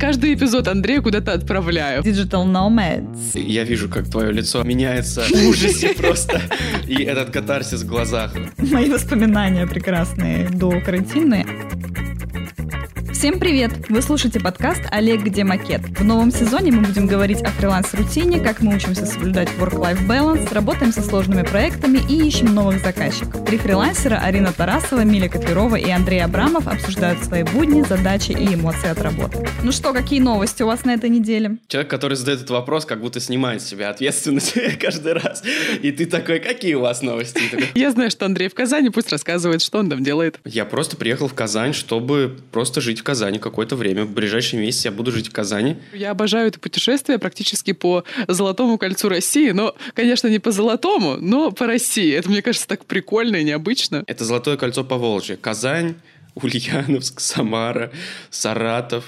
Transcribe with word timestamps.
Каждый 0.00 0.32
эпизод 0.32 0.66
Андрея 0.66 1.02
куда-то 1.02 1.34
отправляю. 1.34 2.02
Digital 2.02 2.46
Nomads. 2.46 3.38
Я 3.38 3.64
вижу, 3.64 3.90
как 3.90 4.08
твое 4.08 4.32
лицо 4.32 4.62
меняется 4.62 5.20
в 5.20 5.46
ужасе 5.46 5.90
просто. 5.98 6.40
И 6.88 7.02
этот 7.02 7.28
катарсис 7.28 7.82
в 7.82 7.86
глазах. 7.86 8.32
Мои 8.56 8.88
воспоминания 8.88 9.66
прекрасные 9.66 10.48
до 10.48 10.80
карантинные. 10.80 11.44
Всем 13.20 13.38
привет! 13.38 13.72
Вы 13.90 14.00
слушаете 14.00 14.40
подкаст 14.40 14.80
«Олег, 14.90 15.22
где 15.22 15.44
макет?». 15.44 15.82
В 15.82 16.02
новом 16.02 16.30
сезоне 16.30 16.72
мы 16.72 16.80
будем 16.80 17.06
говорить 17.06 17.42
о 17.42 17.50
фриланс-рутине, 17.50 18.40
как 18.40 18.62
мы 18.62 18.74
учимся 18.74 19.04
соблюдать 19.04 19.50
work-life 19.58 20.06
balance, 20.06 20.50
работаем 20.54 20.90
со 20.90 21.02
сложными 21.02 21.42
проектами 21.42 21.98
и 21.98 22.26
ищем 22.26 22.54
новых 22.54 22.80
заказчиков. 22.80 23.44
Три 23.44 23.58
фрилансера 23.58 24.16
Арина 24.16 24.54
Тарасова, 24.54 25.04
Миля 25.04 25.28
Котлерова 25.28 25.76
и 25.76 25.90
Андрей 25.90 26.24
Абрамов 26.24 26.66
обсуждают 26.66 27.22
свои 27.22 27.42
будни, 27.42 27.82
задачи 27.82 28.30
и 28.32 28.54
эмоции 28.54 28.88
от 28.88 29.02
работы. 29.02 29.46
Ну 29.62 29.70
что, 29.70 29.92
какие 29.92 30.20
новости 30.20 30.62
у 30.62 30.66
вас 30.68 30.86
на 30.86 30.94
этой 30.94 31.10
неделе? 31.10 31.58
Человек, 31.68 31.90
который 31.90 32.16
задает 32.16 32.38
этот 32.38 32.52
вопрос, 32.52 32.86
как 32.86 33.02
будто 33.02 33.20
снимает 33.20 33.60
с 33.60 33.66
себя 33.66 33.90
ответственность 33.90 34.54
каждый 34.80 35.12
раз. 35.12 35.42
И 35.82 35.92
ты 35.92 36.06
такой, 36.06 36.40
какие 36.40 36.72
у 36.72 36.80
вас 36.80 37.02
новости? 37.02 37.42
Я 37.74 37.90
знаю, 37.90 38.10
что 38.10 38.24
Андрей 38.24 38.48
в 38.48 38.54
Казани, 38.54 38.88
пусть 38.88 39.12
рассказывает, 39.12 39.60
что 39.60 39.78
он 39.78 39.90
там 39.90 40.02
делает. 40.02 40.40
Я 40.46 40.64
просто 40.64 40.96
приехал 40.96 41.28
в 41.28 41.34
Казань, 41.34 41.74
чтобы 41.74 42.38
просто 42.50 42.80
жить 42.80 43.00
в 43.00 43.09
Казани 43.10 43.40
какое-то 43.40 43.74
время. 43.74 44.04
В 44.04 44.12
ближайший 44.12 44.60
месяц 44.60 44.84
я 44.84 44.92
буду 44.92 45.10
жить 45.10 45.26
в 45.26 45.32
Казани. 45.32 45.76
Я 45.92 46.12
обожаю 46.12 46.46
это 46.46 46.60
путешествие 46.60 47.18
практически 47.18 47.72
по 47.72 48.04
Золотому 48.28 48.78
кольцу 48.78 49.08
России. 49.08 49.50
Но, 49.50 49.74
конечно, 49.94 50.28
не 50.28 50.38
по 50.38 50.52
Золотому, 50.52 51.16
но 51.16 51.50
по 51.50 51.66
России. 51.66 52.14
Это, 52.14 52.30
мне 52.30 52.40
кажется, 52.40 52.68
так 52.68 52.84
прикольно 52.84 53.34
и 53.34 53.42
необычно. 53.42 54.04
Это 54.06 54.24
Золотое 54.24 54.56
кольцо 54.56 54.84
по 54.84 54.96
Волжье. 54.96 55.36
Казань, 55.36 55.96
Ульяновск, 56.36 57.18
Самара, 57.18 57.90
Саратов, 58.30 59.04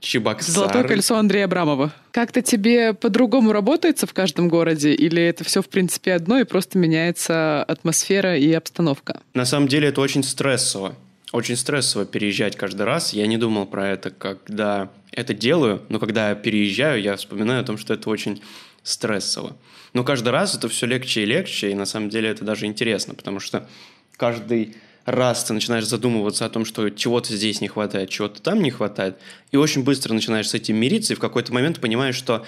Чебоксары. 0.00 0.54
Золотое 0.54 0.84
кольцо 0.84 1.18
Андрея 1.18 1.44
Абрамова. 1.44 1.92
Как-то 2.12 2.40
тебе 2.40 2.94
по-другому 2.94 3.52
работается 3.52 4.06
в 4.06 4.14
каждом 4.14 4.48
городе? 4.48 4.94
Или 4.94 5.22
это 5.22 5.44
все, 5.44 5.60
в 5.60 5.68
принципе, 5.68 6.14
одно, 6.14 6.38
и 6.38 6.44
просто 6.44 6.78
меняется 6.78 7.62
атмосфера 7.64 8.38
и 8.38 8.50
обстановка? 8.54 9.20
На 9.34 9.44
самом 9.44 9.68
деле 9.68 9.88
это 9.88 10.00
очень 10.00 10.22
стрессово 10.22 10.94
очень 11.32 11.56
стрессово 11.56 12.06
переезжать 12.06 12.56
каждый 12.56 12.82
раз. 12.82 13.12
Я 13.12 13.26
не 13.26 13.36
думал 13.36 13.66
про 13.66 13.88
это, 13.88 14.10
когда 14.10 14.90
это 15.12 15.34
делаю, 15.34 15.82
но 15.88 15.98
когда 15.98 16.30
я 16.30 16.34
переезжаю, 16.34 17.02
я 17.02 17.16
вспоминаю 17.16 17.62
о 17.62 17.64
том, 17.64 17.78
что 17.78 17.94
это 17.94 18.08
очень 18.10 18.42
стрессово. 18.82 19.56
Но 19.92 20.04
каждый 20.04 20.28
раз 20.28 20.54
это 20.54 20.68
все 20.68 20.86
легче 20.86 21.22
и 21.22 21.26
легче, 21.26 21.70
и 21.70 21.74
на 21.74 21.86
самом 21.86 22.10
деле 22.10 22.28
это 22.28 22.44
даже 22.44 22.66
интересно, 22.66 23.14
потому 23.14 23.40
что 23.40 23.68
каждый 24.16 24.76
раз 25.04 25.44
ты 25.44 25.54
начинаешь 25.54 25.86
задумываться 25.86 26.44
о 26.44 26.48
том, 26.48 26.64
что 26.64 26.90
чего-то 26.90 27.34
здесь 27.34 27.60
не 27.60 27.68
хватает, 27.68 28.10
чего-то 28.10 28.42
там 28.42 28.62
не 28.62 28.70
хватает, 28.70 29.16
и 29.52 29.56
очень 29.56 29.84
быстро 29.84 30.12
начинаешь 30.12 30.50
с 30.50 30.54
этим 30.54 30.76
мириться, 30.76 31.12
и 31.12 31.16
в 31.16 31.20
какой-то 31.20 31.52
момент 31.52 31.80
понимаешь, 31.80 32.16
что 32.16 32.44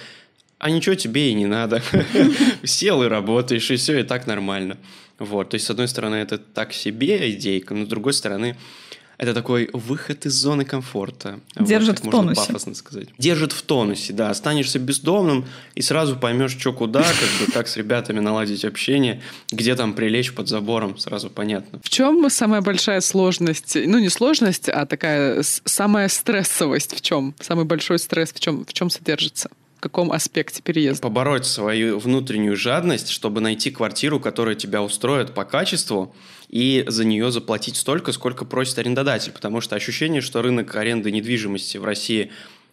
а 0.59 0.69
ничего 0.69 0.95
тебе 0.95 1.31
и 1.31 1.33
не 1.33 1.45
надо. 1.45 1.81
Сел 2.63 3.03
и 3.03 3.07
работаешь, 3.07 3.71
и 3.71 3.77
все, 3.77 3.99
и 3.99 4.03
так 4.03 4.27
нормально. 4.27 4.77
Вот, 5.17 5.49
то 5.49 5.55
есть, 5.55 5.65
с 5.65 5.69
одной 5.69 5.87
стороны, 5.87 6.15
это 6.15 6.37
так 6.37 6.71
себе 6.73 7.31
идейка, 7.31 7.73
но 7.73 7.85
с 7.85 7.89
другой 7.89 8.13
стороны, 8.13 8.55
это 9.17 9.33
такой 9.33 9.69
выход 9.73 10.25
из 10.25 10.31
зоны 10.31 10.63
комфорта. 10.63 11.41
Держит 11.59 11.99
вот, 11.99 12.07
в 12.07 12.11
тонусе. 12.11 12.39
пафосно 12.39 12.73
сказать. 12.73 13.09
Держит 13.17 13.51
в 13.51 13.61
тонусе, 13.63 14.13
да. 14.13 14.29
Останешься 14.29 14.79
бездомным 14.79 15.45
и 15.75 15.81
сразу 15.81 16.15
поймешь, 16.15 16.57
что 16.57 16.71
куда, 16.71 17.01
как 17.03 17.47
бы 17.47 17.51
как 17.51 17.67
с 17.67 17.75
ребятами 17.75 18.21
наладить 18.21 18.63
общение, 18.63 19.21
где 19.51 19.75
там 19.75 19.93
прилечь 19.93 20.33
под 20.33 20.47
забором, 20.47 20.97
сразу 20.97 21.29
понятно. 21.29 21.81
В 21.83 21.89
чем 21.89 22.29
самая 22.29 22.61
большая 22.61 23.01
сложность? 23.01 23.75
Ну, 23.75 23.99
не 23.99 24.07
сложность, 24.07 24.69
а 24.69 24.85
такая 24.85 25.43
самая 25.43 26.07
стрессовость 26.07 26.95
в 26.95 27.01
чем? 27.01 27.35
Самый 27.41 27.65
большой 27.65 27.99
стресс 27.99 28.31
в 28.31 28.39
чем, 28.39 28.65
в 28.65 28.71
чем 28.71 28.89
содержится? 28.89 29.49
В 29.79 29.81
каком 29.81 30.11
аспекте 30.11 30.61
переезда? 30.61 31.01
Побороть 31.01 31.45
свою 31.45 31.99
внутреннюю 31.99 32.57
жадность, 32.57 33.07
чтобы 33.07 33.39
найти 33.39 33.71
квартиру, 33.71 34.19
которая 34.19 34.55
тебя 34.55 34.83
устроит 34.83 35.33
по 35.33 35.45
качеству, 35.45 36.13
и 36.49 36.83
за 36.85 37.05
нее 37.05 37.31
заплатить 37.31 37.77
столько, 37.77 38.11
сколько 38.11 38.43
просит 38.43 38.77
арендодатель. 38.77 39.31
Потому 39.31 39.61
что 39.61 39.77
ощущение, 39.77 40.19
что 40.19 40.41
рынок 40.41 40.75
аренды 40.75 41.13
недвижимости 41.13 41.77
в 41.77 41.85
России 41.85 42.29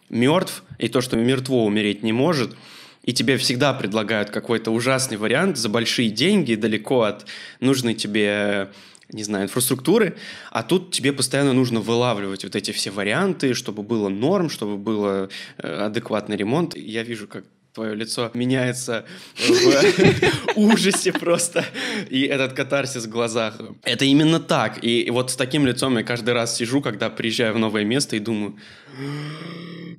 мертв, 0.09 0.65
и 0.79 0.89
то, 0.89 0.99
что 0.99 1.15
мертво 1.15 1.63
умереть 1.63 2.03
не 2.03 2.11
может, 2.11 2.57
и 3.03 3.13
тебе 3.13 3.37
всегда 3.37 3.73
предлагают 3.73 4.29
какой-то 4.29 4.71
ужасный 4.71 5.15
вариант 5.15 5.55
за 5.55 5.69
большие 5.69 6.09
деньги, 6.09 6.55
далеко 6.55 7.03
от 7.03 7.25
нужной 7.61 7.93
тебе 7.93 8.67
не 9.11 9.23
знаю, 9.23 9.45
инфраструктуры, 9.45 10.17
а 10.51 10.63
тут 10.63 10.91
тебе 10.91 11.13
постоянно 11.13 11.53
нужно 11.53 11.79
вылавливать 11.79 12.43
вот 12.43 12.55
эти 12.55 12.71
все 12.71 12.91
варианты, 12.91 13.53
чтобы 13.53 13.83
было 13.83 14.09
норм, 14.09 14.49
чтобы 14.49 14.77
был 14.77 15.05
э, 15.05 15.29
адекватный 15.57 16.35
ремонт. 16.35 16.75
Я 16.75 17.03
вижу, 17.03 17.27
как 17.27 17.45
твое 17.77 17.93
лицо 17.93 18.31
меняется 18.33 19.05
в 19.35 20.55
ужасе 20.55 21.13
просто, 21.13 21.63
и 22.09 22.23
этот 22.23 22.53
катарсис 22.53 23.05
в 23.05 23.09
глазах. 23.09 23.61
Это 23.83 24.03
именно 24.03 24.39
так. 24.39 24.83
И 24.83 25.07
вот 25.11 25.29
с 25.29 25.35
таким 25.35 25.67
лицом 25.67 25.95
я 25.95 26.03
каждый 26.03 26.33
раз 26.33 26.57
сижу, 26.57 26.81
когда 26.81 27.11
приезжаю 27.11 27.53
в 27.53 27.59
новое 27.59 27.83
место 27.83 28.15
и 28.15 28.19
думаю, 28.19 28.55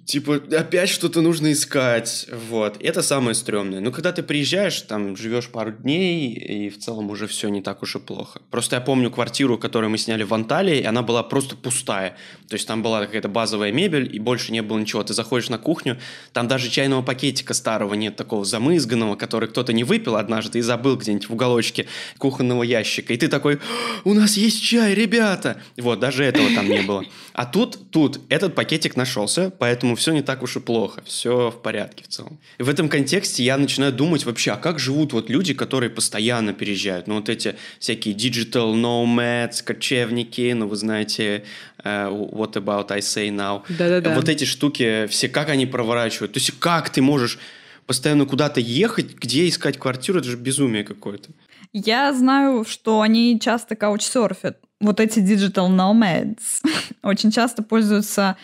типа, 0.08 0.41
опять 0.56 0.88
что-то 0.88 1.20
нужно 1.20 1.52
искать, 1.52 2.26
вот. 2.48 2.78
Это 2.80 3.02
самое 3.02 3.34
стрёмное. 3.34 3.80
Но 3.80 3.92
когда 3.92 4.10
ты 4.10 4.22
приезжаешь, 4.22 4.80
там, 4.80 5.16
живешь 5.19 5.48
пару 5.48 5.70
дней, 5.70 6.32
и 6.32 6.70
в 6.70 6.78
целом 6.78 7.10
уже 7.10 7.26
все 7.26 7.50
не 7.50 7.60
так 7.60 7.82
уж 7.82 7.96
и 7.96 7.98
плохо. 7.98 8.41
Просто 8.50 8.76
я 8.76 8.80
помню 8.80 9.10
квартиру, 9.10 9.58
которую 9.58 9.91
мы 9.91 9.98
сняли 9.98 10.22
в 10.22 10.32
Анталии, 10.32 10.78
и 10.78 10.84
она 10.84 11.02
была 11.02 11.22
просто 11.22 11.56
пустая. 11.56 12.16
То 12.48 12.54
есть 12.54 12.66
там 12.66 12.82
была 12.82 13.04
какая-то 13.04 13.28
базовая 13.28 13.70
мебель, 13.70 14.08
и 14.10 14.18
больше 14.18 14.50
не 14.50 14.62
было 14.62 14.78
ничего. 14.78 15.02
Ты 15.02 15.12
заходишь 15.12 15.50
на 15.50 15.58
кухню, 15.58 15.98
там 16.32 16.48
даже 16.48 16.70
чайного 16.70 17.02
пакетика 17.02 17.52
старого 17.52 17.92
нет, 17.92 18.16
такого 18.16 18.47
замызганного, 18.47 19.14
который 19.14 19.50
кто-то 19.50 19.74
не 19.74 19.84
выпил 19.84 20.16
однажды 20.16 20.60
и 20.60 20.62
забыл 20.62 20.97
где-нибудь 20.97 21.28
в 21.28 21.34
уголочке 21.34 21.86
кухонного 22.16 22.62
ящика. 22.62 23.12
И 23.12 23.18
ты 23.18 23.28
такой, 23.28 23.58
у 24.04 24.14
нас 24.14 24.38
есть 24.38 24.62
чай, 24.62 24.94
ребята! 24.94 25.60
Вот, 25.76 26.00
даже 26.00 26.24
этого 26.24 26.48
там 26.54 26.66
не 26.66 26.80
было. 26.80 27.04
А 27.34 27.44
тут, 27.44 27.91
тут 27.91 28.20
этот 28.30 28.54
пакетик 28.54 28.97
нашелся, 28.97 29.52
поэтому 29.58 29.97
все 29.98 30.12
не 30.12 30.22
так 30.22 30.42
уж 30.42 30.56
и 30.56 30.60
плохо, 30.60 31.03
все 31.04 31.50
в 31.50 31.60
порядке 31.62 32.04
в 32.04 32.09
целом. 32.09 32.38
И 32.59 32.62
в 32.62 32.69
этом 32.69 32.88
контексте 32.88 33.44
я 33.44 33.56
начинаю 33.56 33.92
думать 33.92 34.25
вообще, 34.25 34.53
а 34.53 34.56
как 34.56 34.78
живут 34.78 35.12
вот 35.12 35.28
люди, 35.28 35.54
которые 35.54 35.91
постоянно 35.91 36.53
переезжают? 36.53 37.06
Ну, 37.06 37.16
вот 37.16 37.28
эти 37.28 37.56
всякие 37.78 38.14
digital 38.14 38.75
nomads, 38.75 39.62
кочевники, 39.62 40.53
ну, 40.53 40.66
вы 40.69 40.76
знаете, 40.76 41.44
uh, 41.84 42.10
what 42.32 42.53
about 42.54 42.91
I 42.91 43.00
say 43.00 43.28
now? 43.28 43.62
Да-да-да. 43.69 44.14
Вот 44.14 44.28
эти 44.28 44.44
штуки, 44.44 45.06
все, 45.09 45.28
как 45.28 45.50
они 45.50 45.66
проворачивают? 45.66 46.32
То 46.32 46.38
есть, 46.38 46.53
как 46.59 46.91
ты 46.91 47.03
можешь 47.03 47.38
постоянно 47.86 48.26
куда-то 48.26 48.60
ехать, 48.60 49.15
где 49.15 49.48
искать 49.48 49.78
квартиру? 49.78 50.20
Это 50.20 50.28
же 50.28 50.36
безумие 50.36 50.84
какое-то. 50.84 51.30
Я 51.72 52.12
знаю, 52.15 52.65
что 52.66 53.00
они 53.00 53.38
часто 53.41 53.76
каучсерфят. 53.76 54.59
Вот 54.80 55.00
эти 55.00 55.19
digital 55.19 55.69
nomads 55.69 56.62
очень 57.03 57.30
часто 57.30 57.62
пользуются 57.62 58.36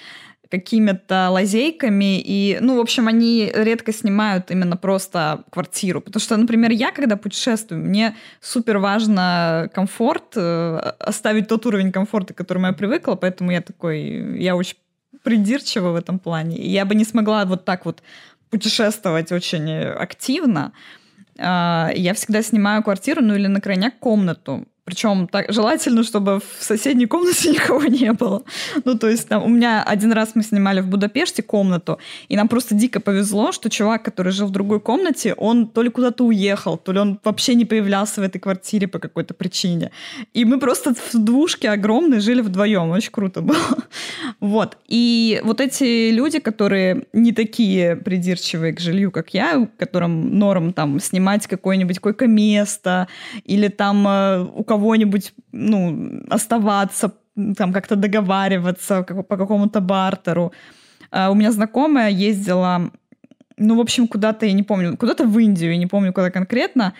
какими-то 0.54 1.30
лазейками, 1.30 2.20
и, 2.20 2.58
ну, 2.60 2.76
в 2.76 2.80
общем, 2.80 3.08
они 3.08 3.50
редко 3.54 3.92
снимают 3.92 4.50
именно 4.50 4.76
просто 4.76 5.44
квартиру, 5.50 6.00
потому 6.00 6.20
что, 6.20 6.36
например, 6.36 6.70
я, 6.70 6.92
когда 6.92 7.16
путешествую, 7.16 7.82
мне 7.82 8.14
супер 8.40 8.78
важно 8.78 9.68
комфорт, 9.74 10.36
э, 10.36 10.76
оставить 10.98 11.48
тот 11.48 11.66
уровень 11.66 11.92
комфорта, 11.92 12.34
к 12.34 12.36
которому 12.36 12.66
я 12.66 12.72
привыкла, 12.72 13.16
поэтому 13.16 13.50
я 13.50 13.60
такой, 13.60 14.40
я 14.40 14.54
очень 14.54 14.76
придирчива 15.22 15.90
в 15.90 15.96
этом 15.96 16.18
плане, 16.18 16.56
и 16.56 16.70
я 16.70 16.84
бы 16.84 16.94
не 16.94 17.04
смогла 17.04 17.44
вот 17.44 17.64
так 17.64 17.84
вот 17.84 18.02
путешествовать 18.50 19.32
очень 19.32 19.70
активно, 19.74 20.72
а, 21.38 21.90
я 21.94 22.14
всегда 22.14 22.42
снимаю 22.42 22.82
квартиру, 22.82 23.22
ну 23.22 23.34
или 23.34 23.48
на 23.48 23.60
крайняк 23.60 23.98
комнату, 23.98 24.66
причем 24.84 25.28
так, 25.28 25.50
желательно, 25.50 26.02
чтобы 26.02 26.40
в 26.40 26.62
соседней 26.62 27.06
комнате 27.06 27.50
никого 27.52 27.84
не 27.84 28.12
было. 28.12 28.42
Ну, 28.84 28.98
то 28.98 29.08
есть 29.08 29.28
там, 29.28 29.42
у 29.42 29.48
меня 29.48 29.82
один 29.82 30.12
раз 30.12 30.32
мы 30.34 30.42
снимали 30.42 30.80
в 30.80 30.88
Будапеште 30.88 31.42
комнату, 31.42 31.98
и 32.28 32.36
нам 32.36 32.48
просто 32.48 32.74
дико 32.74 33.00
повезло, 33.00 33.52
что 33.52 33.70
чувак, 33.70 34.02
который 34.02 34.32
жил 34.32 34.46
в 34.46 34.50
другой 34.50 34.80
комнате, 34.80 35.34
он 35.34 35.66
то 35.66 35.82
ли 35.82 35.90
куда-то 35.90 36.24
уехал, 36.24 36.76
то 36.76 36.92
ли 36.92 36.98
он 36.98 37.18
вообще 37.24 37.54
не 37.54 37.64
появлялся 37.64 38.20
в 38.20 38.24
этой 38.24 38.38
квартире 38.38 38.86
по 38.86 38.98
какой-то 38.98 39.32
причине. 39.32 39.90
И 40.34 40.44
мы 40.44 40.58
просто 40.58 40.94
в 40.94 41.14
двушке 41.14 41.70
огромной 41.70 42.20
жили 42.20 42.42
вдвоем. 42.42 42.90
Очень 42.90 43.12
круто 43.12 43.40
было. 43.40 43.56
Вот. 44.40 44.76
И 44.88 45.40
вот 45.44 45.60
эти 45.60 46.10
люди, 46.10 46.38
которые 46.38 47.06
не 47.12 47.32
такие 47.32 47.96
придирчивые 47.96 48.74
к 48.74 48.80
жилью, 48.80 49.10
как 49.10 49.32
я, 49.32 49.68
которым 49.78 50.38
норм 50.38 50.72
там 50.72 51.00
снимать 51.00 51.46
какое-нибудь 51.46 51.98
койко-место 51.98 53.08
или 53.44 53.68
там 53.68 54.06
э, 54.06 54.46
у 54.54 54.64
кого-нибудь, 54.74 55.32
ну, 55.52 56.20
оставаться, 56.30 57.12
там 57.56 57.72
как-то 57.72 57.96
договариваться 57.96 59.02
по 59.02 59.36
какому-то 59.36 59.80
бартеру. 59.80 60.52
А 61.10 61.30
у 61.30 61.34
меня 61.34 61.52
знакомая 61.52 62.10
ездила, 62.10 62.90
ну, 63.56 63.76
в 63.76 63.80
общем, 63.80 64.08
куда-то, 64.08 64.46
я 64.46 64.52
не 64.52 64.62
помню, 64.62 64.96
куда-то 64.96 65.24
в 65.24 65.38
Индию, 65.38 65.70
я 65.72 65.78
не 65.78 65.86
помню, 65.86 66.12
куда 66.12 66.30
конкретно, 66.30 66.92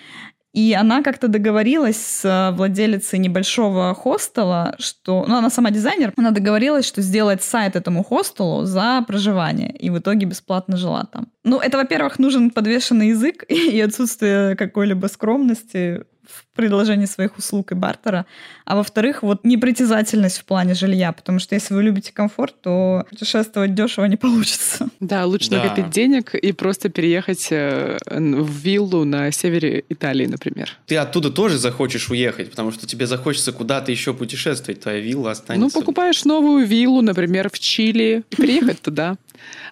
И 0.57 0.73
она 0.81 1.03
как-то 1.03 1.27
договорилась 1.27 1.97
с 1.97 2.25
э, 2.25 2.57
владелицей 2.57 3.19
небольшого 3.19 3.93
хостела, 3.95 4.77
что... 4.79 5.25
Ну, 5.29 5.37
она 5.37 5.51
сама 5.51 5.71
дизайнер. 5.71 6.13
Она 6.17 6.31
договорилась, 6.31 6.87
что 6.87 7.03
сделает 7.03 7.43
сайт 7.43 7.75
этому 7.75 8.05
хостелу 8.05 8.65
за 8.65 9.05
проживание. 9.09 9.73
И 9.83 9.91
в 9.91 9.99
итоге 9.99 10.27
бесплатно 10.27 10.77
жила 10.77 11.09
там. 11.13 11.27
Ну, 11.45 11.59
это, 11.59 11.77
во-первых, 11.77 12.21
нужен 12.21 12.51
подвешенный 12.51 13.09
язык 13.09 13.45
и 13.49 13.81
отсутствие 13.81 14.55
какой-либо 14.55 15.09
скромности 15.09 16.05
в 16.29 16.45
предложении 16.55 17.07
своих 17.07 17.37
услуг 17.39 17.73
и 17.73 17.75
бартера, 17.75 18.27
а 18.65 18.77
во-вторых, 18.77 19.23
вот 19.23 19.45
непритязательность 19.45 20.39
в 20.39 20.45
плане 20.45 20.75
жилья, 20.75 21.13
потому 21.13 21.39
что 21.39 21.55
если 21.55 21.75
вы 21.75 21.83
любите 21.83 22.13
комфорт, 22.13 22.55
то 22.61 23.05
путешествовать 23.11 23.75
дешево 23.75 24.05
не 24.07 24.17
получится. 24.17 24.89
Да, 25.01 25.27
лучше 25.27 25.51
да. 25.51 25.63
накопить 25.63 25.91
денег 25.91 26.35
и 26.35 26.53
просто 26.53 26.89
переехать 26.89 27.49
э, 27.51 27.99
в 28.07 28.51
виллу 28.51 29.05
на 29.05 29.31
севере 29.31 29.85
Италии, 29.89 30.27
например. 30.27 30.71
Ты 30.87 30.97
оттуда 30.97 31.31
тоже 31.31 31.59
захочешь 31.59 32.11
уехать, 32.11 32.51
потому 32.51 32.73
что 32.73 32.87
тебе 32.87 33.07
захочется 33.07 33.53
куда-то 33.53 33.91
еще 33.91 34.15
путешествовать, 34.15 34.81
твоя 34.81 35.01
вилла 35.01 35.33
останется. 35.33 35.77
Ну, 35.77 35.81
покупаешь 35.81 36.25
новую 36.25 36.67
виллу, 36.67 37.03
например, 37.03 37.51
в 37.51 37.59
Чили, 37.59 38.25
и 38.31 38.37
переехать 38.37 38.81
туда. 38.81 39.17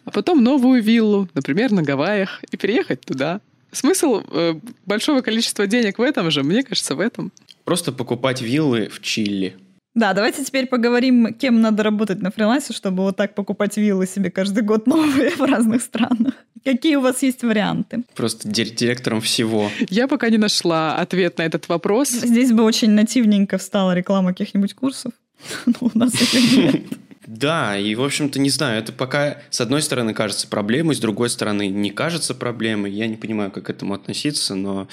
А 0.05 0.11
потом 0.11 0.43
новую 0.43 0.83
виллу, 0.83 1.29
например, 1.35 1.71
на 1.73 1.83
Гавайях, 1.83 2.43
и 2.51 2.57
переехать 2.57 3.03
туда. 3.03 3.41
Смысл 3.73 4.23
э, 4.31 4.55
большого 4.87 5.23
количества 5.23 5.67
денег 5.67 5.99
в 5.99 6.03
этом 6.03 6.31
же, 6.31 6.43
мне 6.43 6.63
кажется, 6.63 6.95
в 6.95 7.01
этом. 7.01 7.33
Просто 7.65 7.91
покупать 7.93 8.43
виллы 8.43 8.89
в 8.89 9.01
Чили. 9.01 9.57
Да, 9.95 10.15
давайте 10.15 10.43
теперь 10.45 10.67
поговорим, 10.67 11.35
кем 11.35 11.61
надо 11.61 11.83
работать 11.83 12.23
на 12.23 12.31
фрилансе, 12.31 12.73
чтобы 12.73 13.03
вот 13.03 13.17
так 13.17 13.35
покупать 13.35 13.77
виллы 13.77 14.07
себе 14.07 14.31
каждый 14.31 14.63
год 14.63 14.87
новые 14.87 15.31
в 15.31 15.41
разных 15.41 15.83
странах. 15.83 16.35
Какие 16.65 16.97
у 16.97 17.01
вас 17.01 17.23
есть 17.23 17.43
варианты? 17.43 18.05
Просто 18.15 18.49
директором 18.49 19.21
всего. 19.21 19.71
Я 19.91 20.07
пока 20.07 20.31
не 20.31 20.39
нашла 20.39 20.95
ответ 20.97 21.39
на 21.39 21.43
этот 21.43 21.69
вопрос. 21.69 22.11
Здесь 22.11 22.53
бы 22.53 22.63
очень 22.63 22.91
нативненько 22.91 23.59
встала 23.59 23.95
реклама 23.95 24.31
каких-нибудь 24.31 24.75
курсов. 24.75 25.13
Но 25.67 25.75
у 25.81 25.99
нас 25.99 26.15
их 26.15 26.57
нет. 26.57 26.83
Да, 27.27 27.79
и, 27.79 27.95
в 27.95 28.03
общем-то, 28.03 28.39
не 28.39 28.51
знаю, 28.51 28.81
это 28.81 28.93
пока, 28.93 29.39
с 29.51 29.61
одной 29.61 29.83
стороны, 29.83 30.15
кажется 30.15 30.49
проблемой, 30.49 30.95
с 30.95 30.99
другой 30.99 31.31
стороны, 31.31 31.69
не 31.69 31.91
кажется 31.91 32.35
проблемой. 32.35 32.91
Я 32.91 33.07
не 33.07 33.17
понимаю, 33.17 33.51
как 33.51 33.67
к 33.67 33.71
этому 33.71 33.95
относиться, 33.95 34.55
но 34.55 34.89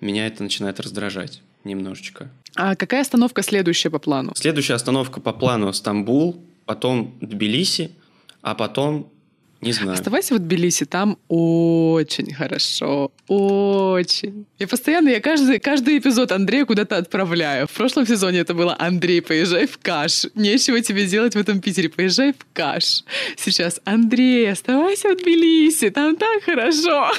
меня 0.00 0.26
это 0.26 0.42
начинает 0.42 0.78
раздражать 0.80 1.42
немножечко. 1.64 2.30
А 2.54 2.76
какая 2.76 3.00
остановка 3.00 3.42
следующая 3.42 3.90
по 3.90 3.98
плану? 3.98 4.32
Следующая 4.34 4.74
остановка 4.74 5.20
по 5.20 5.32
плану 5.32 5.72
Стамбул, 5.72 6.44
потом 6.66 7.16
Тбилиси, 7.20 7.92
а 8.42 8.54
потом 8.54 9.10
не 9.62 9.72
знаю. 9.72 9.92
Оставайся 9.92 10.34
в 10.34 10.38
Тбилиси, 10.40 10.84
там 10.84 11.18
очень 11.28 12.34
хорошо, 12.34 13.12
очень. 13.28 14.44
Я 14.58 14.66
постоянно, 14.66 15.08
я 15.08 15.20
каждый, 15.20 15.60
каждый 15.60 15.98
эпизод 15.98 16.32
Андрея 16.32 16.64
куда-то 16.64 16.96
отправляю. 16.96 17.66
В 17.68 17.70
прошлом 17.70 18.06
сезоне 18.06 18.40
это 18.40 18.54
было 18.54 18.76
«Андрей, 18.78 19.22
поезжай 19.22 19.66
в 19.66 19.78
Каш». 19.78 20.26
Нечего 20.34 20.80
тебе 20.80 21.06
делать 21.06 21.34
в 21.34 21.38
этом 21.38 21.60
Питере, 21.60 21.88
поезжай 21.88 22.32
в 22.32 22.44
Каш. 22.52 23.04
Сейчас 23.36 23.80
«Андрей, 23.84 24.50
оставайся 24.50 25.08
в 25.10 25.16
Тбилиси, 25.16 25.90
там 25.90 26.16
так 26.16 26.42
хорошо». 26.42 27.12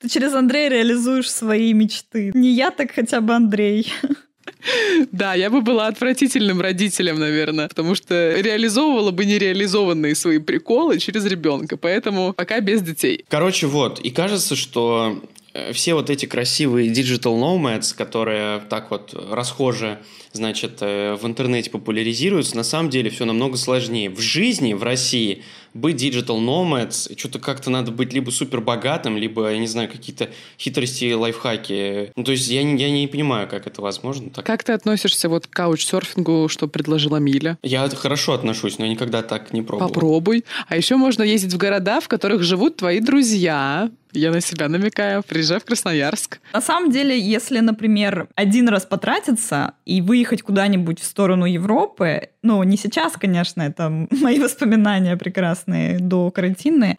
Ты 0.00 0.08
через 0.08 0.32
Андрея 0.32 0.70
реализуешь 0.70 1.30
свои 1.30 1.74
мечты. 1.74 2.32
Не 2.34 2.50
я, 2.50 2.70
так 2.70 2.92
хотя 2.92 3.20
бы 3.20 3.34
Андрей. 3.34 3.92
Да, 5.12 5.34
я 5.34 5.50
бы 5.50 5.60
была 5.60 5.86
отвратительным 5.86 6.60
родителем, 6.60 7.18
наверное, 7.18 7.68
потому 7.68 7.94
что 7.94 8.34
реализовывала 8.38 9.10
бы 9.10 9.24
нереализованные 9.24 10.14
свои 10.14 10.38
приколы 10.38 10.98
через 10.98 11.24
ребенка, 11.26 11.76
поэтому 11.76 12.32
пока 12.32 12.60
без 12.60 12.82
детей. 12.82 13.24
Короче, 13.28 13.66
вот, 13.66 14.00
и 14.00 14.10
кажется, 14.10 14.56
что 14.56 15.22
э, 15.52 15.72
все 15.72 15.94
вот 15.94 16.10
эти 16.10 16.26
красивые 16.26 16.90
digital 16.90 17.38
nomads, 17.38 17.94
которые 17.96 18.60
так 18.68 18.90
вот 18.90 19.14
расхожи 19.30 19.98
значит, 20.32 20.78
э, 20.80 21.16
в 21.20 21.26
интернете 21.26 21.70
популяризируются, 21.70 22.56
на 22.56 22.64
самом 22.64 22.90
деле 22.90 23.10
все 23.10 23.24
намного 23.24 23.56
сложнее. 23.56 24.10
В 24.10 24.20
жизни, 24.20 24.74
в 24.74 24.82
России, 24.82 25.42
быть 25.74 26.02
digital 26.02 26.38
nomads, 26.38 27.18
что-то 27.18 27.38
как-то 27.38 27.70
надо 27.70 27.90
быть 27.90 28.12
либо 28.12 28.30
супер 28.30 28.60
богатым, 28.60 29.16
либо, 29.16 29.50
я 29.50 29.58
не 29.58 29.66
знаю, 29.66 29.90
какие-то 29.90 30.30
хитрости, 30.58 31.12
лайфхаки. 31.12 32.12
Ну, 32.16 32.24
то 32.24 32.32
есть 32.32 32.48
я 32.48 32.62
не, 32.62 32.80
я 32.80 32.90
не 32.90 33.06
понимаю, 33.08 33.48
как 33.48 33.66
это 33.66 33.82
возможно. 33.82 34.30
Так. 34.30 34.46
Как 34.46 34.64
ты 34.64 34.72
относишься 34.72 35.28
вот 35.28 35.46
к 35.46 35.50
каучсерфингу, 35.50 36.48
что 36.48 36.68
предложила 36.68 37.16
Миля? 37.16 37.58
Я 37.62 37.88
хорошо 37.88 38.32
отношусь, 38.32 38.78
но 38.78 38.84
я 38.84 38.90
никогда 38.92 39.22
так 39.22 39.52
не 39.52 39.62
пробовал. 39.62 39.92
Попробуй. 39.92 40.44
А 40.68 40.76
еще 40.76 40.96
можно 40.96 41.22
ездить 41.22 41.52
в 41.52 41.58
города, 41.58 42.00
в 42.00 42.08
которых 42.08 42.42
живут 42.42 42.76
твои 42.76 43.00
друзья, 43.00 43.90
я 44.14 44.30
на 44.30 44.40
себя 44.40 44.68
намекаю. 44.68 45.22
Приезжай 45.22 45.58
в 45.58 45.64
Красноярск. 45.64 46.40
На 46.52 46.60
самом 46.60 46.90
деле, 46.90 47.18
если, 47.18 47.58
например, 47.58 48.28
один 48.36 48.68
раз 48.68 48.86
потратиться 48.86 49.74
и 49.84 50.00
выехать 50.00 50.42
куда-нибудь 50.42 51.00
в 51.00 51.04
сторону 51.04 51.46
Европы, 51.46 52.28
ну, 52.44 52.62
не 52.62 52.76
сейчас, 52.76 53.14
конечно, 53.14 53.62
это 53.62 53.90
мои 54.22 54.38
воспоминания 54.38 55.16
прекрасные 55.16 55.98
до 55.98 56.30
карантинные, 56.30 56.98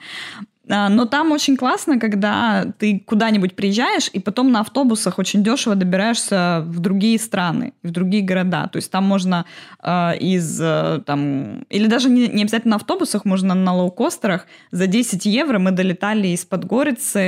а, 0.68 0.89
но 0.89 1.06
там 1.06 1.31
очень 1.31 1.57
классно, 1.57 2.00
когда 2.00 2.65
ты 2.80 3.00
куда-нибудь 3.06 3.56
приезжаешь, 3.56 4.09
и 4.13 4.19
потом 4.19 4.51
на 4.51 4.62
автобусах 4.62 5.19
очень 5.19 5.44
дешево 5.44 5.75
добираешься 5.75 6.63
в 6.65 6.80
другие 6.80 7.19
страны, 7.19 7.74
в 7.83 7.92
другие 7.92 8.24
города. 8.24 8.68
То 8.68 8.77
есть 8.77 8.92
там 8.92 9.03
можно 9.03 9.45
э, 9.83 10.18
из... 10.18 10.59
Э, 10.62 11.01
там, 11.06 11.65
или 11.69 11.88
даже 11.88 12.09
не, 12.09 12.27
не 12.27 12.44
обязательно 12.44 12.71
на 12.71 12.75
автобусах, 12.77 13.25
можно 13.25 13.53
на 13.53 13.75
лоукостерах. 13.75 14.48
За 14.71 14.88
10 14.88 15.25
евро 15.25 15.59
мы 15.59 15.71
долетали 15.71 16.30
из 16.30 16.45
Подгорицы, 16.45 17.19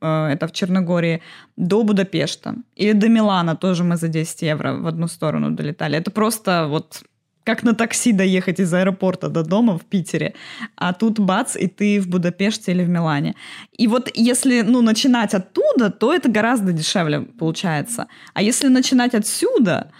э, 0.00 0.26
это 0.32 0.46
в 0.46 0.52
Черногории, 0.52 1.20
до 1.56 1.82
Будапешта. 1.82 2.54
Или 2.76 2.92
до 2.92 3.08
Милана 3.08 3.56
тоже 3.56 3.82
мы 3.82 3.96
за 3.96 4.08
10 4.08 4.42
евро 4.42 4.74
в 4.74 4.86
одну 4.86 5.08
сторону 5.08 5.50
долетали. 5.50 5.98
Это 5.98 6.10
просто 6.12 6.66
вот 6.68 7.02
как 7.44 7.62
на 7.62 7.74
такси 7.74 8.12
доехать 8.12 8.60
из 8.60 8.72
аэропорта 8.74 9.28
до 9.28 9.42
дома 9.42 9.78
в 9.78 9.84
Питере, 9.84 10.34
а 10.76 10.92
тут 10.92 11.18
бац, 11.18 11.56
и 11.56 11.66
ты 11.68 12.00
в 12.00 12.08
Будапеште 12.08 12.72
или 12.72 12.82
в 12.82 12.88
Милане. 12.88 13.34
И 13.78 13.86
вот 13.86 14.10
если 14.14 14.62
ну, 14.62 14.82
начинать 14.82 15.34
оттуда, 15.34 15.90
то 15.90 16.12
это 16.12 16.30
гораздо 16.30 16.72
дешевле 16.72 17.20
получается. 17.20 18.06
А 18.32 18.42
если 18.42 18.68
начинать 18.68 19.14
отсюда, 19.14 19.90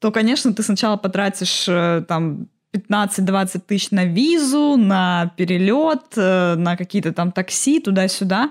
то, 0.00 0.10
конечно, 0.10 0.52
ты 0.52 0.62
сначала 0.62 0.96
потратишь 0.96 1.68
э, 1.68 2.04
там 2.08 2.48
15-20 2.72 3.60
тысяч 3.66 3.90
на 3.90 4.04
визу, 4.04 4.76
на 4.76 5.32
перелет, 5.36 6.16
э, 6.16 6.54
на 6.54 6.76
какие-то 6.76 7.12
там 7.12 7.32
такси 7.32 7.80
туда-сюда 7.80 8.50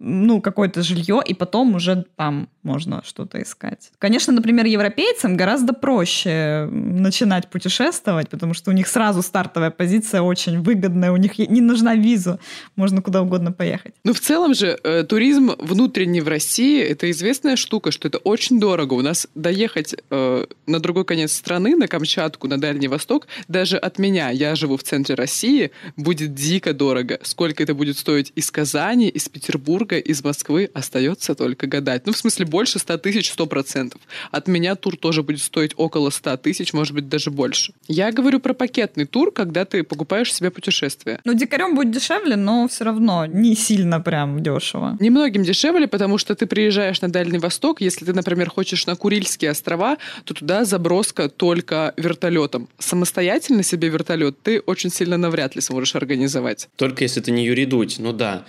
ну, 0.00 0.40
какое-то 0.40 0.82
жилье, 0.82 1.20
и 1.24 1.34
потом 1.34 1.74
уже 1.74 2.06
там 2.16 2.48
можно 2.62 3.02
что-то 3.04 3.40
искать. 3.42 3.92
Конечно, 3.98 4.32
например, 4.32 4.66
европейцам 4.66 5.36
гораздо 5.36 5.72
проще 5.74 6.68
начинать 6.70 7.48
путешествовать, 7.48 8.28
потому 8.28 8.54
что 8.54 8.70
у 8.70 8.74
них 8.74 8.88
сразу 8.88 9.22
стартовая 9.22 9.70
позиция 9.70 10.22
очень 10.22 10.62
выгодная, 10.62 11.12
у 11.12 11.16
них 11.16 11.38
не 11.38 11.60
нужна 11.60 11.94
виза, 11.94 12.38
можно 12.76 13.02
куда 13.02 13.22
угодно 13.22 13.52
поехать. 13.52 13.94
Ну, 14.04 14.12
в 14.12 14.20
целом 14.20 14.54
же 14.54 14.78
э, 14.82 15.04
туризм 15.04 15.52
внутренний 15.58 16.22
в 16.22 16.28
России— 16.28 16.82
это 16.82 17.10
известная 17.10 17.56
штука, 17.56 17.90
что 17.90 18.08
это 18.08 18.18
очень 18.18 18.58
дорого. 18.58 18.94
У 18.94 19.02
нас 19.02 19.26
доехать 19.34 19.94
э, 20.10 20.46
на 20.66 20.80
другой 20.80 21.04
конец 21.04 21.32
страны, 21.32 21.76
на 21.76 21.88
Камчатку, 21.88 22.48
на 22.48 22.58
Дальний 22.58 22.88
Восток, 22.88 23.26
даже 23.48 23.76
от 23.76 23.98
меня, 23.98 24.30
я 24.30 24.54
живу 24.54 24.76
в 24.76 24.82
центре 24.82 25.14
России, 25.14 25.72
будет 25.96 26.34
дико 26.34 26.72
дорого. 26.72 27.18
Сколько 27.22 27.62
это 27.62 27.74
будет 27.74 27.98
стоить 27.98 28.32
из 28.34 28.50
Казани, 28.50 29.08
из 29.08 29.28
Петербурга, 29.28 29.89
Петербурга 29.90 29.98
из 29.98 30.24
Москвы 30.24 30.70
остается 30.74 31.34
только 31.34 31.66
гадать. 31.66 32.06
Ну, 32.06 32.12
в 32.12 32.16
смысле, 32.16 32.46
больше 32.46 32.78
100 32.78 32.98
тысяч 32.98 33.32
100%. 33.36 33.96
От 34.30 34.48
меня 34.48 34.74
тур 34.74 34.96
тоже 34.96 35.22
будет 35.22 35.40
стоить 35.40 35.72
около 35.76 36.10
100 36.10 36.36
тысяч, 36.38 36.72
может 36.72 36.94
быть, 36.94 37.08
даже 37.08 37.30
больше. 37.30 37.72
Я 37.88 38.12
говорю 38.12 38.40
про 38.40 38.54
пакетный 38.54 39.06
тур, 39.06 39.32
когда 39.32 39.64
ты 39.64 39.82
покупаешь 39.82 40.32
себе 40.32 40.50
путешествие. 40.50 41.20
Ну, 41.24 41.34
дикарем 41.34 41.74
будет 41.74 41.90
дешевле, 41.90 42.36
но 42.36 42.68
все 42.68 42.84
равно 42.84 43.26
не 43.26 43.56
сильно 43.56 44.00
прям 44.00 44.42
дешево. 44.42 44.96
Немногим 45.00 45.42
дешевле, 45.42 45.86
потому 45.86 46.18
что 46.18 46.34
ты 46.34 46.46
приезжаешь 46.46 47.00
на 47.00 47.08
Дальний 47.08 47.38
Восток, 47.38 47.80
если 47.80 48.04
ты, 48.04 48.12
например, 48.12 48.50
хочешь 48.50 48.86
на 48.86 48.96
Курильские 48.96 49.50
острова, 49.50 49.96
то 50.24 50.34
туда 50.34 50.64
заброска 50.64 51.28
только 51.28 51.92
вертолетом. 51.96 52.68
Самостоятельно 52.78 53.62
себе 53.62 53.88
вертолет 53.88 54.36
ты 54.42 54.60
очень 54.60 54.90
сильно 54.90 55.16
навряд 55.16 55.56
ли 55.56 55.60
сможешь 55.60 55.94
организовать. 55.96 56.68
Только 56.76 57.04
если 57.04 57.20
ты 57.20 57.32
не 57.32 57.44
Юрий 57.44 57.66
Дудь, 57.66 57.96
ну 57.98 58.12
да. 58.12 58.44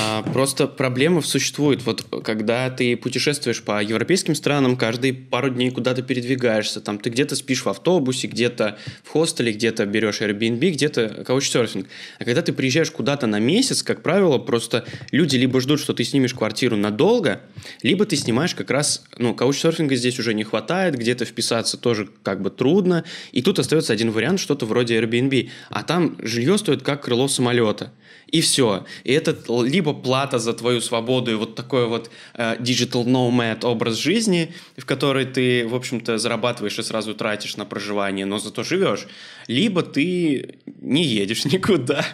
А, 0.00 0.22
просто 0.22 0.66
проблема 0.76 1.22
существует. 1.22 1.84
Вот 1.84 2.04
когда 2.24 2.70
ты 2.70 2.96
путешествуешь 2.96 3.62
по 3.62 3.82
европейским 3.82 4.34
странам, 4.34 4.76
каждые 4.76 5.14
пару 5.14 5.50
дней 5.50 5.70
куда-то 5.70 6.02
передвигаешься, 6.02 6.80
там 6.80 6.98
ты 6.98 7.10
где-то 7.10 7.36
спишь 7.36 7.64
в 7.64 7.68
автобусе, 7.68 8.26
где-то 8.26 8.78
в 9.02 9.08
хостеле, 9.10 9.52
где-то 9.52 9.86
берешь 9.86 10.20
Airbnb, 10.20 10.70
где-то 10.70 11.24
каучсерфинг. 11.26 11.86
А 12.18 12.24
когда 12.24 12.42
ты 12.42 12.52
приезжаешь 12.52 12.90
куда-то 12.90 13.26
на 13.26 13.38
месяц, 13.38 13.82
как 13.82 14.02
правило, 14.02 14.38
просто 14.38 14.84
люди 15.10 15.36
либо 15.36 15.60
ждут, 15.60 15.80
что 15.80 15.94
ты 15.94 16.04
снимешь 16.04 16.34
квартиру 16.34 16.76
надолго, 16.76 17.40
либо 17.82 18.04
ты 18.06 18.16
снимаешь 18.16 18.54
как 18.54 18.70
раз, 18.70 19.04
ну, 19.18 19.34
каучсерфинга 19.34 19.96
здесь 19.96 20.18
уже 20.18 20.34
не 20.34 20.44
хватает, 20.44 20.96
где-то 20.96 21.24
вписаться 21.24 21.76
тоже 21.76 22.08
как 22.22 22.42
бы 22.42 22.50
трудно, 22.50 23.04
и 23.32 23.42
тут 23.42 23.58
остается 23.58 23.92
один 23.92 24.10
вариант, 24.10 24.40
что-то 24.40 24.66
вроде 24.66 24.98
Airbnb, 25.00 25.50
а 25.70 25.82
там 25.82 26.16
жилье 26.20 26.58
стоит 26.58 26.82
как 26.82 27.04
крыло 27.04 27.28
самолета. 27.28 27.92
И 28.34 28.40
все. 28.40 28.84
И 29.04 29.12
это 29.12 29.36
либо 29.62 29.94
плата 29.94 30.40
за 30.40 30.54
твою 30.54 30.80
свободу 30.80 31.30
и 31.30 31.34
вот 31.34 31.54
такой 31.54 31.86
вот 31.86 32.10
э, 32.34 32.56
digital 32.58 33.04
nomad 33.04 33.64
образ 33.64 33.94
жизни, 33.96 34.52
в 34.76 34.84
который 34.84 35.24
ты, 35.24 35.64
в 35.68 35.72
общем-то, 35.72 36.18
зарабатываешь 36.18 36.76
и 36.80 36.82
сразу 36.82 37.14
тратишь 37.14 37.56
на 37.56 37.64
проживание, 37.64 38.26
но 38.26 38.40
зато 38.40 38.64
живешь. 38.64 39.06
Либо 39.46 39.82
ты 39.82 40.56
не 40.80 41.04
едешь 41.04 41.44
никуда 41.52 42.04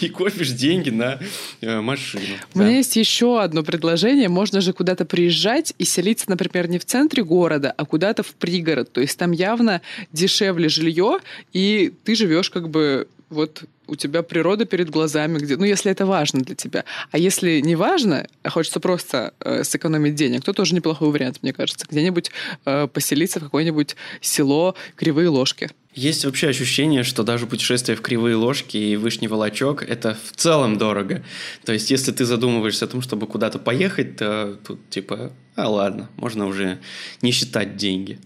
и 0.00 0.08
копишь 0.08 0.50
деньги 0.50 0.90
на 0.90 1.20
э, 1.60 1.80
машину. 1.80 2.24
У 2.52 2.58
да. 2.58 2.64
меня 2.64 2.78
есть 2.78 2.96
еще 2.96 3.40
одно 3.40 3.62
предложение. 3.62 4.28
Можно 4.28 4.60
же 4.60 4.72
куда-то 4.72 5.04
приезжать 5.04 5.72
и 5.78 5.84
селиться, 5.84 6.28
например, 6.28 6.68
не 6.68 6.80
в 6.80 6.84
центре 6.84 7.22
города, 7.22 7.72
а 7.76 7.84
куда-то 7.84 8.24
в 8.24 8.34
пригород. 8.34 8.90
То 8.90 9.00
есть 9.00 9.16
там 9.16 9.30
явно 9.30 9.82
дешевле 10.12 10.68
жилье, 10.68 11.20
и 11.52 11.92
ты 12.02 12.16
живешь 12.16 12.50
как 12.50 12.70
бы 12.70 13.06
вот 13.28 13.62
у 13.90 13.96
тебя 13.96 14.22
природа 14.22 14.64
перед 14.64 14.88
глазами, 14.88 15.38
где, 15.38 15.56
ну, 15.56 15.64
если 15.64 15.90
это 15.90 16.06
важно 16.06 16.40
для 16.40 16.54
тебя. 16.54 16.84
А 17.10 17.18
если 17.18 17.60
не 17.60 17.76
важно, 17.76 18.26
а 18.42 18.50
хочется 18.50 18.80
просто 18.80 19.34
э, 19.40 19.64
сэкономить 19.64 20.14
денег, 20.14 20.44
то 20.44 20.52
тоже 20.52 20.74
неплохой 20.74 21.10
вариант, 21.10 21.38
мне 21.42 21.52
кажется. 21.52 21.86
Где-нибудь 21.90 22.30
э, 22.64 22.86
поселиться 22.86 23.40
в 23.40 23.44
какое-нибудь 23.44 23.96
село 24.20 24.74
Кривые 24.94 25.28
Ложки. 25.28 25.70
Есть 25.94 26.24
вообще 26.24 26.48
ощущение, 26.48 27.02
что 27.02 27.24
даже 27.24 27.48
путешествие 27.48 27.96
в 27.96 28.00
Кривые 28.00 28.36
Ложки 28.36 28.76
и 28.76 28.96
Вышний 28.96 29.26
Волочок– 29.26 29.82
это 29.88 30.16
в 30.24 30.36
целом 30.36 30.78
дорого. 30.78 31.24
То 31.64 31.72
есть, 31.72 31.90
если 31.90 32.12
ты 32.12 32.24
задумываешься 32.24 32.84
о 32.84 32.88
том, 32.88 33.02
чтобы 33.02 33.26
куда-то 33.26 33.58
поехать, 33.58 34.16
то 34.16 34.56
тут 34.64 34.88
типа, 34.88 35.32
а 35.56 35.68
ладно, 35.68 36.08
можно 36.16 36.46
уже 36.46 36.78
не 37.22 37.32
считать 37.32 37.76
деньги. 37.76 38.20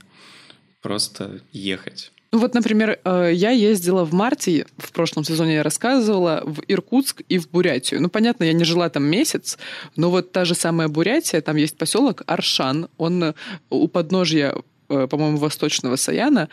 Просто 0.82 1.40
ехать. 1.52 2.12
Ну 2.34 2.40
вот, 2.40 2.52
например, 2.52 2.98
э, 3.04 3.30
я 3.32 3.50
ездила 3.50 4.04
в 4.04 4.12
марте, 4.12 4.66
в 4.76 4.90
прошлом 4.90 5.22
сезоне 5.22 5.54
я 5.54 5.62
рассказывала, 5.62 6.42
в 6.44 6.62
Иркутск 6.66 7.22
и 7.28 7.38
в 7.38 7.48
Бурятию. 7.48 8.02
Ну, 8.02 8.08
понятно, 8.08 8.42
я 8.42 8.52
не 8.52 8.64
жила 8.64 8.88
там 8.88 9.04
месяц, 9.04 9.56
но 9.94 10.10
вот 10.10 10.32
та 10.32 10.44
же 10.44 10.56
самая 10.56 10.88
Бурятия, 10.88 11.40
там 11.40 11.54
есть 11.54 11.78
поселок 11.78 12.22
Аршан, 12.26 12.88
он 12.96 13.34
у 13.70 13.86
подножья 13.86 14.56
по-моему, 14.88 15.38
восточного 15.38 15.96
Саяна, 15.96 16.48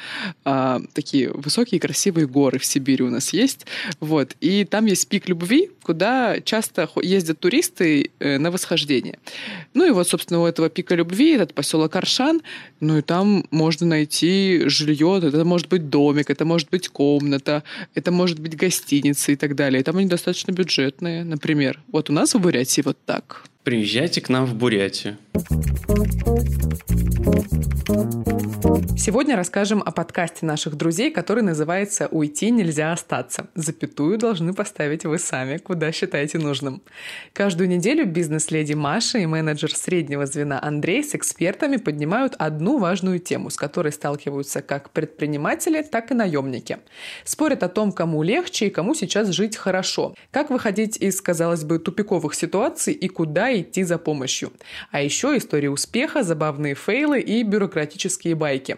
а, 0.46 0.82
такие 0.94 1.32
высокие 1.32 1.80
красивые 1.80 2.28
горы 2.28 2.60
в 2.60 2.66
Сибири 2.66 3.04
у 3.04 3.10
нас 3.10 3.34
есть. 3.34 3.66
Вот. 4.00 4.36
И 4.42 4.66
там 4.66 4.86
есть 4.86 5.08
пик 5.08 5.28
любви, 5.30 5.70
куда 5.84 6.40
часто 6.42 6.90
ездят 7.02 7.40
туристы 7.40 8.12
э, 8.20 8.38
на 8.38 8.52
восхождение. 8.52 9.20
Ну 9.74 9.86
и 9.88 9.92
вот, 9.92 10.08
собственно, 10.08 10.42
у 10.42 10.46
этого 10.46 10.70
пика 10.70 10.96
любви 10.96 11.32
этот 11.32 11.54
поселок 11.54 11.96
Аршан, 11.96 12.42
ну 12.80 12.98
и 12.98 13.02
там 13.02 13.46
можно 13.52 13.86
найти 13.88 14.64
жилье, 14.66 15.20
это 15.22 15.44
может 15.46 15.68
быть 15.68 15.90
домик, 15.90 16.30
это 16.30 16.46
может 16.46 16.70
быть 16.70 16.88
комната, 16.90 17.64
это 17.96 18.12
может 18.12 18.40
быть 18.40 18.56
гостиница 18.56 19.32
и 19.32 19.36
так 19.36 19.56
далее. 19.56 19.82
И 19.82 19.84
там 19.84 19.98
они 19.98 20.08
достаточно 20.08 20.52
бюджетные, 20.52 21.24
например. 21.24 21.82
Вот 21.92 22.10
у 22.10 22.14
нас 22.14 22.34
в 22.34 22.40
Бурятии 22.40 22.82
вот 22.82 22.98
так. 23.06 23.44
Приезжайте 23.64 24.22
к 24.22 24.30
нам 24.30 24.46
в 24.46 24.56
Бурятию. 24.56 25.18
Сегодня 28.98 29.36
расскажем 29.36 29.82
о 29.86 29.92
подкасте 29.92 30.46
наших 30.46 30.76
друзей, 30.76 31.12
который 31.12 31.42
называется 31.42 32.08
«Уйти 32.12 32.52
нельзя 32.52 32.94
остаться». 32.94 33.48
Запятую 33.56 34.18
должны 34.18 34.54
поставить 34.54 35.06
вы 35.06 35.18
сами, 35.18 35.58
куда 35.58 35.92
считаете 35.92 36.38
нужным. 36.38 36.82
Каждую 37.34 37.68
неделю 37.68 38.06
бизнес-леди 38.06 38.74
Маша 38.74 39.18
и 39.18 39.26
менеджер 39.26 39.76
среднего 39.76 40.26
звена 40.26 40.60
Андрей 40.62 41.04
с 41.04 41.16
экспертами 41.16 41.78
поднимают 41.78 42.36
одну 42.38 42.78
важную 42.78 43.20
тему, 43.20 43.50
с 43.50 43.56
которой 43.56 43.92
сталкиваются 43.92 44.62
как 44.62 44.92
предприниматели, 44.92 45.82
так 45.82 46.12
и 46.12 46.14
наемники. 46.14 46.78
Спорят 47.24 47.64
о 47.64 47.70
том, 47.70 47.92
кому 47.92 48.22
легче 48.22 48.68
и 48.68 48.70
кому 48.70 48.94
сейчас 48.94 49.30
жить 49.30 49.58
хорошо, 49.58 50.16
как 50.30 50.52
выходить 50.52 50.98
из, 50.98 51.20
казалось 51.22 51.64
бы, 51.64 51.80
тупиковых 51.80 52.36
ситуаций 52.36 52.94
и 52.94 53.08
куда 53.08 53.58
идти 53.60 53.84
за 53.84 53.98
помощью. 53.98 54.54
А 54.92 55.02
еще 55.02 55.36
истории 55.38 55.68
успеха, 55.68 56.22
забавные 56.22 56.76
фейлы 56.76 57.20
и 57.20 57.42
бюрократические 57.44 58.36
байки. 58.36 58.71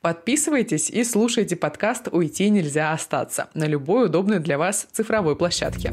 Подписывайтесь 0.00 0.90
и 0.90 1.04
слушайте 1.04 1.56
подкаст 1.56 2.08
«Уйти 2.10 2.50
нельзя 2.50 2.92
остаться» 2.92 3.48
на 3.54 3.64
любой 3.64 4.06
удобной 4.06 4.38
для 4.40 4.58
вас 4.58 4.86
цифровой 4.92 5.36
площадке. 5.36 5.90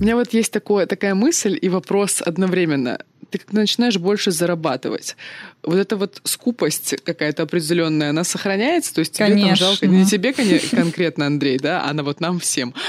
У 0.00 0.02
меня 0.02 0.16
вот 0.16 0.32
есть 0.32 0.52
такое, 0.52 0.86
такая 0.86 1.14
мысль 1.14 1.58
и 1.60 1.68
вопрос 1.68 2.22
одновременно 2.22 3.00
ты 3.38 3.40
начинаешь 3.52 3.98
больше 3.98 4.30
зарабатывать, 4.30 5.16
вот 5.62 5.76
эта 5.76 5.96
вот 5.96 6.20
скупость 6.24 6.96
какая-то 7.04 7.42
определенная, 7.42 8.10
она 8.10 8.24
сохраняется? 8.24 8.94
То 8.94 9.00
есть 9.00 9.12
тебе 9.12 9.26
конечно. 9.26 9.48
там 9.48 9.56
жалко, 9.56 9.86
не 9.86 10.06
тебе 10.06 10.32
конкретно, 10.70 11.26
Андрей, 11.26 11.58
да, 11.58 11.84
а 11.84 11.92
на 11.92 12.02
вот 12.02 12.20
нам 12.20 12.38
всем. 12.40 12.74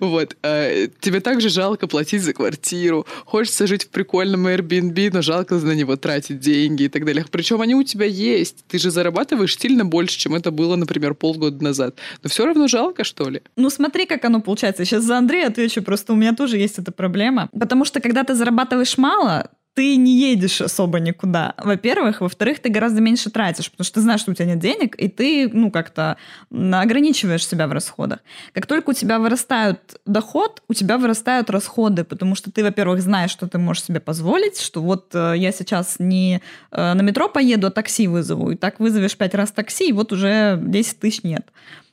Вот. 0.00 0.36
Э, 0.42 0.88
тебе 1.00 1.20
также 1.20 1.48
жалко 1.48 1.86
платить 1.86 2.22
за 2.22 2.32
квартиру, 2.32 3.06
хочется 3.24 3.66
жить 3.66 3.84
в 3.84 3.88
прикольном 3.88 4.46
Airbnb, 4.46 5.10
но 5.12 5.22
жалко 5.22 5.56
на 5.56 5.72
него 5.72 5.96
тратить 5.96 6.40
деньги 6.40 6.84
и 6.84 6.88
так 6.88 7.04
далее. 7.04 7.24
Причем 7.30 7.60
они 7.60 7.74
у 7.74 7.82
тебя 7.82 8.06
есть. 8.06 8.64
Ты 8.68 8.78
же 8.78 8.90
зарабатываешь 8.90 9.56
сильно 9.58 9.84
больше, 9.84 10.18
чем 10.18 10.34
это 10.34 10.50
было, 10.50 10.76
например, 10.76 11.14
полгода 11.14 11.62
назад. 11.62 11.96
Но 12.22 12.30
все 12.30 12.46
равно 12.46 12.68
жалко, 12.68 13.04
что 13.04 13.28
ли? 13.28 13.42
Ну 13.56 13.70
смотри, 13.70 14.06
как 14.06 14.24
оно 14.24 14.40
получается. 14.40 14.84
Сейчас 14.84 15.04
за 15.04 15.18
Андрея 15.18 15.48
отвечу, 15.48 15.82
просто 15.82 16.12
у 16.12 16.16
меня 16.16 16.34
тоже 16.34 16.58
есть 16.58 16.78
эта 16.78 16.92
проблема. 16.92 17.48
Потому 17.58 17.84
что 17.84 18.00
когда 18.00 18.24
ты 18.24 18.34
зарабатываешь 18.34 18.98
мало, 18.98 19.23
мало, 19.24 19.50
ты 19.74 19.96
не 19.96 20.16
едешь 20.16 20.60
особо 20.60 21.00
никуда, 21.00 21.54
во-первых. 21.58 22.20
Во-вторых, 22.20 22.60
ты 22.60 22.68
гораздо 22.68 23.00
меньше 23.00 23.30
тратишь, 23.30 23.70
потому 23.70 23.84
что 23.84 23.94
ты 23.94 24.00
знаешь, 24.02 24.20
что 24.20 24.30
у 24.30 24.34
тебя 24.34 24.46
нет 24.46 24.60
денег, 24.60 24.94
и 24.96 25.08
ты, 25.08 25.50
ну, 25.52 25.72
как-то 25.72 26.16
ограничиваешь 26.50 27.46
себя 27.46 27.66
в 27.66 27.72
расходах. 27.72 28.20
Как 28.52 28.66
только 28.66 28.90
у 28.90 28.92
тебя 28.92 29.18
вырастает 29.18 30.00
доход, 30.06 30.62
у 30.68 30.74
тебя 30.74 30.96
вырастают 30.96 31.50
расходы, 31.50 32.04
потому 32.04 32.36
что 32.36 32.52
ты, 32.52 32.62
во-первых, 32.62 33.02
знаешь, 33.02 33.32
что 33.32 33.48
ты 33.48 33.58
можешь 33.58 33.82
себе 33.82 33.98
позволить, 33.98 34.60
что 34.60 34.80
вот 34.80 35.12
э, 35.12 35.34
я 35.36 35.50
сейчас 35.50 35.96
не 35.98 36.40
э, 36.70 36.94
на 36.94 37.02
метро 37.02 37.28
поеду, 37.28 37.66
а 37.66 37.70
такси 37.70 38.06
вызову, 38.06 38.52
и 38.52 38.56
так 38.56 38.78
вызовешь 38.78 39.16
пять 39.16 39.34
раз 39.34 39.50
такси, 39.50 39.88
и 39.88 39.92
вот 39.92 40.12
уже 40.12 40.56
10 40.62 41.00
тысяч 41.00 41.24
нет. 41.24 41.50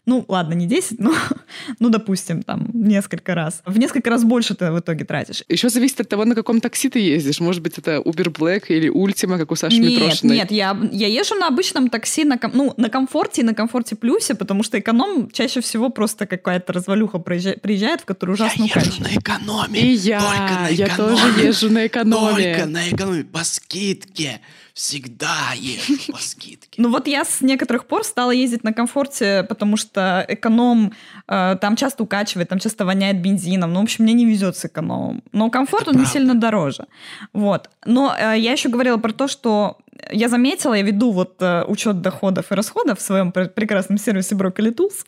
Ну, 0.07 0.25
ладно, 0.27 0.53
не 0.53 0.65
10, 0.65 0.99
но, 0.99 1.13
ну, 1.79 1.89
допустим, 1.89 2.41
там, 2.41 2.67
несколько 2.73 3.35
раз. 3.35 3.61
В 3.65 3.77
несколько 3.77 4.09
раз 4.09 4.23
больше 4.23 4.55
ты 4.55 4.71
в 4.71 4.79
итоге 4.79 5.05
тратишь. 5.05 5.43
Еще 5.47 5.69
зависит 5.69 6.01
от 6.01 6.09
того, 6.09 6.25
на 6.25 6.33
каком 6.33 6.59
такси 6.59 6.89
ты 6.89 6.99
ездишь. 6.99 7.39
Может 7.39 7.61
быть, 7.61 7.77
это 7.77 7.97
Uber 7.97 8.35
Black 8.35 8.65
или 8.69 8.91
Ultima, 8.91 9.37
как 9.37 9.51
у 9.51 9.55
Саши 9.55 9.77
нет, 9.77 9.91
Митрошиной. 9.91 10.37
Нет, 10.37 10.51
я, 10.51 10.75
я 10.91 11.07
езжу 11.07 11.35
на 11.35 11.47
обычном 11.47 11.89
такси, 11.89 12.23
на, 12.23 12.39
ну, 12.51 12.73
на 12.77 12.89
комфорте 12.89 13.41
и 13.41 13.45
на 13.45 13.53
комфорте 13.53 13.95
плюсе, 13.95 14.33
потому 14.33 14.63
что 14.63 14.79
эконом 14.79 15.29
чаще 15.29 15.61
всего 15.61 15.89
просто 15.89 16.25
какая-то 16.25 16.73
развалюха 16.73 17.19
приезжает, 17.19 18.01
в 18.01 18.05
которую 18.05 18.33
ужасно 18.33 18.63
Я 18.63 18.81
езжу 18.81 19.03
на 19.03 19.15
экономии. 19.15 19.81
И 19.81 19.93
я, 19.93 20.19
Только 20.19 20.61
на 20.61 20.67
я 20.69 20.95
тоже 20.95 21.27
езжу 21.45 21.69
на 21.69 21.85
экономии. 21.85 22.53
Только 22.55 22.65
на 22.65 22.89
экономии, 22.89 23.21
по 23.21 23.43
скидке 23.43 24.41
всегда 24.73 25.51
езжу 25.55 26.11
по 26.11 26.17
скидке. 26.19 26.81
Ну 26.81 26.89
вот 26.89 27.07
я 27.07 27.25
с 27.25 27.41
некоторых 27.41 27.85
пор 27.85 28.03
стала 28.03 28.31
ездить 28.31 28.63
на 28.63 28.73
комфорте, 28.73 29.45
потому 29.49 29.77
что 29.77 30.25
эконом 30.27 30.93
э, 31.27 31.57
там 31.59 31.75
часто 31.75 32.03
укачивает, 32.03 32.49
там 32.49 32.59
часто 32.59 32.85
воняет 32.85 33.21
бензином. 33.21 33.73
Ну, 33.73 33.79
в 33.79 33.83
общем, 33.83 34.03
мне 34.03 34.13
не 34.13 34.25
везет 34.25 34.55
с 34.57 34.65
экономом. 34.65 35.23
Но 35.31 35.49
комфорт, 35.49 35.83
Это 35.83 35.91
он 35.91 35.95
правда. 35.97 36.09
не 36.09 36.13
сильно 36.13 36.35
дороже. 36.35 36.85
Вот. 37.33 37.69
Но 37.85 38.15
э, 38.17 38.37
я 38.37 38.51
еще 38.51 38.69
говорила 38.69 38.97
про 38.97 39.11
то, 39.11 39.27
что 39.27 39.77
я 40.11 40.29
заметила, 40.29 40.73
я 40.73 40.83
веду 40.83 41.11
вот 41.11 41.35
э, 41.41 41.63
учет 41.67 42.01
доходов 42.01 42.51
и 42.51 42.55
расходов 42.55 42.99
в 42.99 43.01
своем 43.01 43.31
пр- 43.31 43.49
прекрасном 43.49 43.97
сервисе 43.97 44.35
Broccoli 44.35 44.73
Tools, 44.73 45.05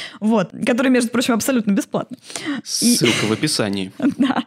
вот, 0.20 0.50
который, 0.66 0.90
между 0.90 1.10
прочим, 1.10 1.34
абсолютно 1.34 1.72
бесплатный. 1.72 2.18
Ссылка 2.64 3.26
и... 3.26 3.28
в 3.28 3.32
описании. 3.32 3.92
да, 4.18 4.44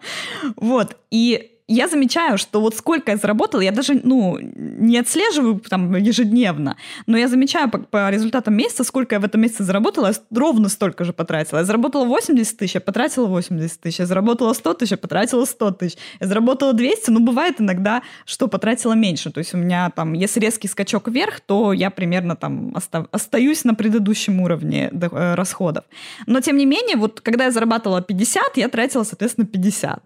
вот, 0.56 0.98
и 1.12 1.57
я 1.68 1.88
замечаю, 1.88 2.38
что 2.38 2.62
вот 2.62 2.76
сколько 2.76 3.12
я 3.12 3.18
заработала, 3.18 3.60
я 3.60 3.72
даже, 3.72 4.00
ну, 4.04 4.38
не 4.40 4.98
отслеживаю 4.98 5.60
там 5.60 5.96
ежедневно, 5.96 6.78
но 7.08 7.18
я 7.18 7.28
замечаю 7.28 7.70
по, 7.70 7.80
по 7.80 8.10
результатам 8.10 8.56
месяца, 8.56 8.86
сколько 8.86 9.16
я 9.16 9.20
в 9.20 9.26
этом 9.26 9.42
месяце 9.42 9.64
заработала, 9.64 10.08
я 10.08 10.14
ровно 10.32 10.70
столько 10.70 11.04
же 11.04 11.12
потратила. 11.12 11.60
Я 11.60 11.66
заработала 11.66 12.06
80 12.06 12.58
тысяч, 12.58 12.76
я 12.76 12.82
потратила 12.82 13.26
80 13.26 13.82
тысяч, 13.82 14.00
я 14.00 14.06
заработала 14.06 14.54
100 14.54 14.74
тысяч, 14.76 14.92
я 14.92 14.98
потратила 14.98 15.44
100 15.44 15.72
тысяч, 15.72 15.98
я 16.22 16.28
заработала 16.28 16.72
200, 16.72 17.10
ну, 17.10 17.20
бывает 17.20 17.60
иногда, 17.60 18.02
что 18.26 18.48
потратила 18.48 18.94
меньше. 18.94 19.30
То 19.32 19.40
есть 19.40 19.54
у 19.54 19.58
меня 19.58 19.90
там, 19.90 20.14
если 20.14 20.40
резкий 20.40 20.70
скачок 20.70 21.10
вверх, 21.10 21.42
то 21.42 21.74
я 21.74 21.90
примерно 21.90 22.38
там 22.38 22.74
оста- 22.76 23.08
остаюсь 23.12 23.66
на 23.66 23.76
предыдущем 23.76 24.40
уровне 24.40 24.90
э, 24.94 25.36
расходов. 25.36 25.84
Но, 26.28 26.40
тем 26.40 26.56
не 26.56 26.66
менее, 26.66 26.96
вот 26.96 27.20
когда 27.20 27.46
я 27.46 27.52
зарабатывала 27.52 28.02
50, 28.02 28.56
я 28.56 28.70
тратила, 28.70 29.04
соответственно, 29.04 29.48
50. 29.48 30.02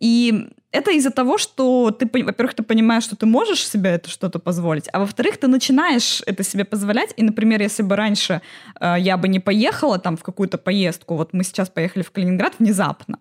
И 0.00 0.48
это 0.74 0.90
из-за 0.90 1.10
того, 1.10 1.38
что 1.38 1.90
ты, 1.90 2.06
во-первых, 2.24 2.54
ты 2.54 2.62
понимаешь, 2.62 3.04
что 3.04 3.16
ты 3.16 3.26
можешь 3.26 3.66
себе 3.66 3.90
это 3.90 4.10
что-то 4.10 4.38
позволить, 4.38 4.88
а 4.92 4.98
во-вторых, 4.98 5.36
ты 5.36 5.46
начинаешь 5.46 6.22
это 6.26 6.42
себе 6.42 6.64
позволять. 6.64 7.14
И, 7.16 7.22
например, 7.22 7.62
если 7.62 7.84
бы 7.84 7.96
раньше 7.96 8.40
э, 8.80 8.96
я 8.98 9.16
бы 9.16 9.28
не 9.28 9.40
поехала 9.40 9.98
там 9.98 10.16
в 10.16 10.22
какую-то 10.22 10.58
поездку, 10.58 11.14
вот 11.14 11.32
мы 11.32 11.44
сейчас 11.44 11.68
поехали 11.68 12.02
в 12.02 12.10
Калининград 12.10 12.54
внезапно, 12.58 13.18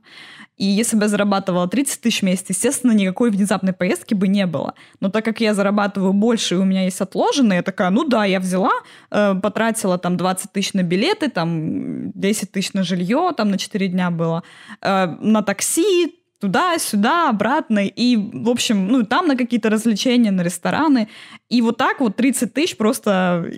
и 0.57 0.65
если 0.65 0.97
бы 0.97 1.03
я 1.03 1.09
зарабатывала 1.09 1.67
30 1.67 2.01
тысяч 2.01 2.21
в 2.21 2.25
месяц, 2.25 2.45
естественно, 2.49 2.91
никакой 2.91 3.31
внезапной 3.31 3.73
поездки 3.73 4.13
бы 4.13 4.27
не 4.27 4.45
было. 4.45 4.73
Но 4.99 5.09
так 5.09 5.25
как 5.25 5.41
я 5.41 5.53
зарабатываю 5.53 6.13
больше, 6.13 6.55
и 6.55 6.57
у 6.57 6.63
меня 6.63 6.83
есть 6.83 7.01
отложенные, 7.01 7.57
я 7.57 7.63
такая, 7.63 7.89
ну 7.89 8.03
да, 8.03 8.25
я 8.25 8.39
взяла, 8.39 8.71
э, 9.11 9.35
потратила 9.41 9.97
там 9.97 10.17
20 10.17 10.51
тысяч 10.51 10.73
на 10.73 10.83
билеты, 10.83 11.29
там 11.29 12.11
10 12.11 12.51
тысяч 12.51 12.73
на 12.73 12.83
жилье, 12.83 13.31
там 13.35 13.49
на 13.49 13.57
4 13.57 13.87
дня 13.87 14.11
было, 14.11 14.43
э, 14.81 15.05
на 15.19 15.41
такси, 15.41 16.22
туда-сюда, 16.43 17.29
обратно, 17.29 17.79
и, 17.85 18.17
в 18.17 18.49
общем, 18.49 18.87
ну, 18.87 19.03
там 19.03 19.27
на 19.27 19.37
какие-то 19.37 19.69
развлечения, 19.69 20.29
на 20.29 20.41
рестораны. 20.41 21.07
И 21.47 21.61
вот 21.61 21.77
так 21.77 22.01
вот 22.01 22.17
30 22.17 22.53
тысяч 22.53 22.75
просто 22.75 23.49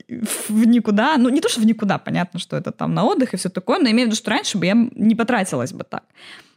в 0.49 0.67
никуда, 0.67 1.17
ну, 1.17 1.29
не 1.29 1.41
то, 1.41 1.49
что 1.49 1.61
в 1.61 1.65
никуда, 1.65 1.97
понятно, 1.97 2.39
что 2.39 2.55
это 2.55 2.71
там 2.71 2.93
на 2.93 3.03
отдых 3.03 3.33
и 3.33 3.37
все 3.37 3.49
такое, 3.49 3.79
но 3.79 3.89
имею 3.89 4.07
в 4.07 4.11
виду, 4.11 4.15
что 4.15 4.29
раньше 4.29 4.59
бы 4.59 4.67
я 4.67 4.75
не 4.75 5.15
потратилась 5.15 5.73
бы 5.73 5.83
так. 5.83 6.03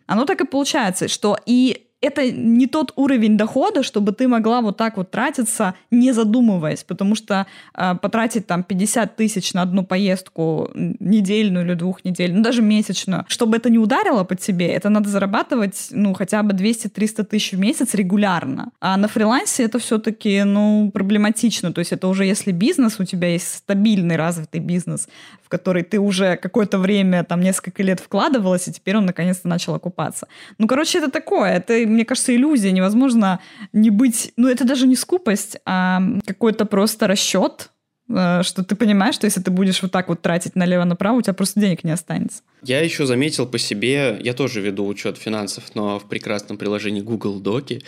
Оно 0.06 0.26
так 0.26 0.42
и 0.42 0.46
получается, 0.46 1.08
что 1.08 1.38
и 1.46 1.87
это 2.00 2.30
не 2.30 2.66
тот 2.66 2.92
уровень 2.96 3.36
дохода, 3.36 3.82
чтобы 3.82 4.12
ты 4.12 4.28
могла 4.28 4.60
вот 4.60 4.76
так 4.76 4.96
вот 4.96 5.10
тратиться, 5.10 5.74
не 5.90 6.12
задумываясь, 6.12 6.84
потому 6.84 7.14
что 7.14 7.46
э, 7.74 7.94
потратить 8.00 8.46
там 8.46 8.62
50 8.62 9.16
тысяч 9.16 9.52
на 9.52 9.62
одну 9.62 9.84
поездку 9.84 10.70
недельную 10.74 11.66
или 11.66 11.74
двухнедельную, 11.74 12.38
ну, 12.38 12.44
даже 12.44 12.62
месячную, 12.62 13.24
чтобы 13.28 13.56
это 13.56 13.68
не 13.68 13.78
ударило 13.78 14.24
по 14.24 14.36
тебе, 14.36 14.68
это 14.68 14.90
надо 14.90 15.08
зарабатывать, 15.08 15.88
ну, 15.90 16.14
хотя 16.14 16.42
бы 16.42 16.52
200-300 16.54 17.24
тысяч 17.24 17.52
в 17.52 17.58
месяц 17.58 17.94
регулярно. 17.94 18.70
А 18.80 18.96
на 18.96 19.08
фрилансе 19.08 19.64
это 19.64 19.78
все-таки, 19.78 20.44
ну, 20.44 20.90
проблематично, 20.92 21.72
то 21.72 21.80
есть 21.80 21.92
это 21.92 22.06
уже 22.06 22.24
если 22.24 22.52
бизнес, 22.52 23.00
у 23.00 23.04
тебя 23.04 23.28
есть 23.28 23.54
стабильный 23.54 24.16
развитый 24.16 24.60
бизнес, 24.60 25.08
в 25.42 25.48
который 25.48 25.82
ты 25.82 25.98
уже 25.98 26.36
какое-то 26.36 26.78
время, 26.78 27.24
там, 27.24 27.40
несколько 27.40 27.82
лет 27.82 28.00
вкладывалась, 28.00 28.68
и 28.68 28.72
теперь 28.72 28.96
он 28.96 29.06
наконец-то 29.06 29.48
начал 29.48 29.74
окупаться. 29.74 30.28
Ну, 30.58 30.66
короче, 30.66 30.98
это 30.98 31.10
такое, 31.10 31.54
это 31.54 31.87
мне 31.88 32.04
кажется, 32.04 32.34
иллюзия. 32.34 32.72
Невозможно 32.72 33.40
не 33.72 33.90
быть... 33.90 34.32
Ну, 34.36 34.48
это 34.48 34.64
даже 34.64 34.86
не 34.86 34.96
скупость, 34.96 35.58
а 35.64 36.02
какой-то 36.26 36.64
просто 36.64 37.06
расчет, 37.06 37.70
э, 38.08 38.42
что 38.42 38.64
ты 38.64 38.76
понимаешь, 38.76 39.14
что 39.14 39.26
если 39.26 39.40
ты 39.40 39.50
будешь 39.50 39.82
вот 39.82 39.92
так 39.92 40.08
вот 40.08 40.22
тратить 40.22 40.56
налево-направо, 40.56 41.18
у 41.18 41.22
тебя 41.22 41.34
просто 41.34 41.60
денег 41.60 41.84
не 41.84 41.90
останется. 41.90 42.42
Я 42.62 42.80
еще 42.80 43.06
заметил 43.06 43.46
по 43.46 43.58
себе, 43.58 44.18
я 44.20 44.34
тоже 44.34 44.60
веду 44.60 44.86
учет 44.86 45.16
финансов, 45.16 45.64
но 45.74 45.98
в 45.98 46.08
прекрасном 46.08 46.58
приложении 46.58 47.00
Google 47.00 47.38
Доки, 47.40 47.82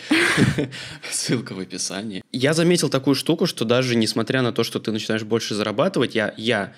ссылка 1.11 1.53
в 1.53 1.59
описании. 1.59 2.23
Я 2.31 2.53
заметил 2.53 2.89
такую 2.89 3.15
штуку, 3.15 3.45
что 3.45 3.65
даже 3.65 3.95
несмотря 3.95 4.41
на 4.41 4.51
то, 4.53 4.63
что 4.63 4.79
ты 4.79 4.91
начинаешь 4.91 5.23
больше 5.23 5.55
зарабатывать, 5.55 6.15
я, 6.15 6.33
я 6.37 6.73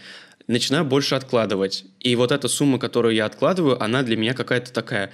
начинаю 0.48 0.86
больше 0.86 1.16
откладывать. 1.16 1.86
И 2.00 2.16
вот 2.16 2.32
эта 2.32 2.48
сумма, 2.48 2.80
которую 2.80 3.16
я 3.16 3.26
откладываю, 3.26 3.82
она 3.82 4.04
для 4.04 4.18
меня 4.18 4.34
какая-то 4.34 4.72
такая 4.74 5.12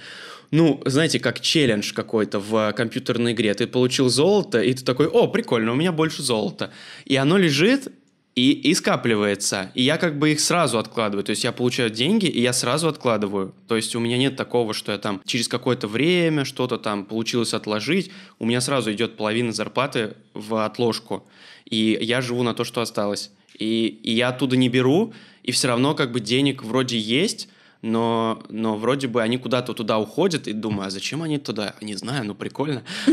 ну, 0.50 0.82
знаете, 0.84 1.20
как 1.20 1.40
челлендж 1.40 1.92
какой-то 1.92 2.40
в 2.40 2.72
компьютерной 2.72 3.32
игре. 3.32 3.54
Ты 3.54 3.68
получил 3.68 4.08
золото, 4.08 4.60
и 4.60 4.74
ты 4.74 4.84
такой, 4.84 5.06
о, 5.06 5.28
прикольно, 5.28 5.70
у 5.70 5.76
меня 5.76 5.92
больше 5.92 6.22
золота. 6.22 6.72
И 7.04 7.14
оно 7.14 7.36
лежит, 7.38 7.92
и, 8.34 8.52
и 8.52 8.74
скапливается. 8.74 9.70
И 9.74 9.82
я 9.82 9.96
как 9.96 10.18
бы 10.18 10.32
их 10.32 10.40
сразу 10.40 10.78
откладываю. 10.78 11.24
То 11.24 11.30
есть 11.30 11.44
я 11.44 11.52
получаю 11.52 11.90
деньги, 11.90 12.26
и 12.26 12.40
я 12.40 12.52
сразу 12.52 12.88
откладываю. 12.88 13.54
То 13.68 13.76
есть 13.76 13.94
у 13.96 14.00
меня 14.00 14.16
нет 14.18 14.36
такого, 14.36 14.72
что 14.72 14.92
я 14.92 14.98
там 14.98 15.20
через 15.24 15.48
какое-то 15.48 15.88
время 15.88 16.44
что-то 16.44 16.78
там 16.78 17.04
получилось 17.04 17.54
отложить. 17.54 18.10
У 18.38 18.46
меня 18.46 18.60
сразу 18.60 18.92
идет 18.92 19.16
половина 19.16 19.52
зарплаты 19.52 20.14
в 20.34 20.64
отложку. 20.64 21.26
И 21.68 21.98
я 22.00 22.20
живу 22.20 22.42
на 22.42 22.54
то, 22.54 22.64
что 22.64 22.80
осталось. 22.80 23.30
И, 23.60 24.00
и 24.02 24.12
я 24.12 24.30
оттуда 24.30 24.56
не 24.56 24.68
беру, 24.68 25.12
и 25.44 25.52
все 25.52 25.68
равно 25.68 25.94
как 25.94 26.10
бы 26.10 26.18
денег 26.18 26.64
вроде 26.64 26.98
есть, 26.98 27.48
но, 27.82 28.42
но 28.50 28.76
вроде 28.76 29.06
бы 29.06 29.22
они 29.22 29.38
куда-то 29.38 29.72
туда 29.72 29.98
уходят, 29.98 30.48
и 30.48 30.52
думаю, 30.52 30.88
а 30.88 30.90
зачем 30.90 31.22
они 31.22 31.38
туда? 31.38 31.74
Не 31.80 31.94
знаю, 31.94 32.26
ну 32.26 32.34
прикольно. 32.34 32.82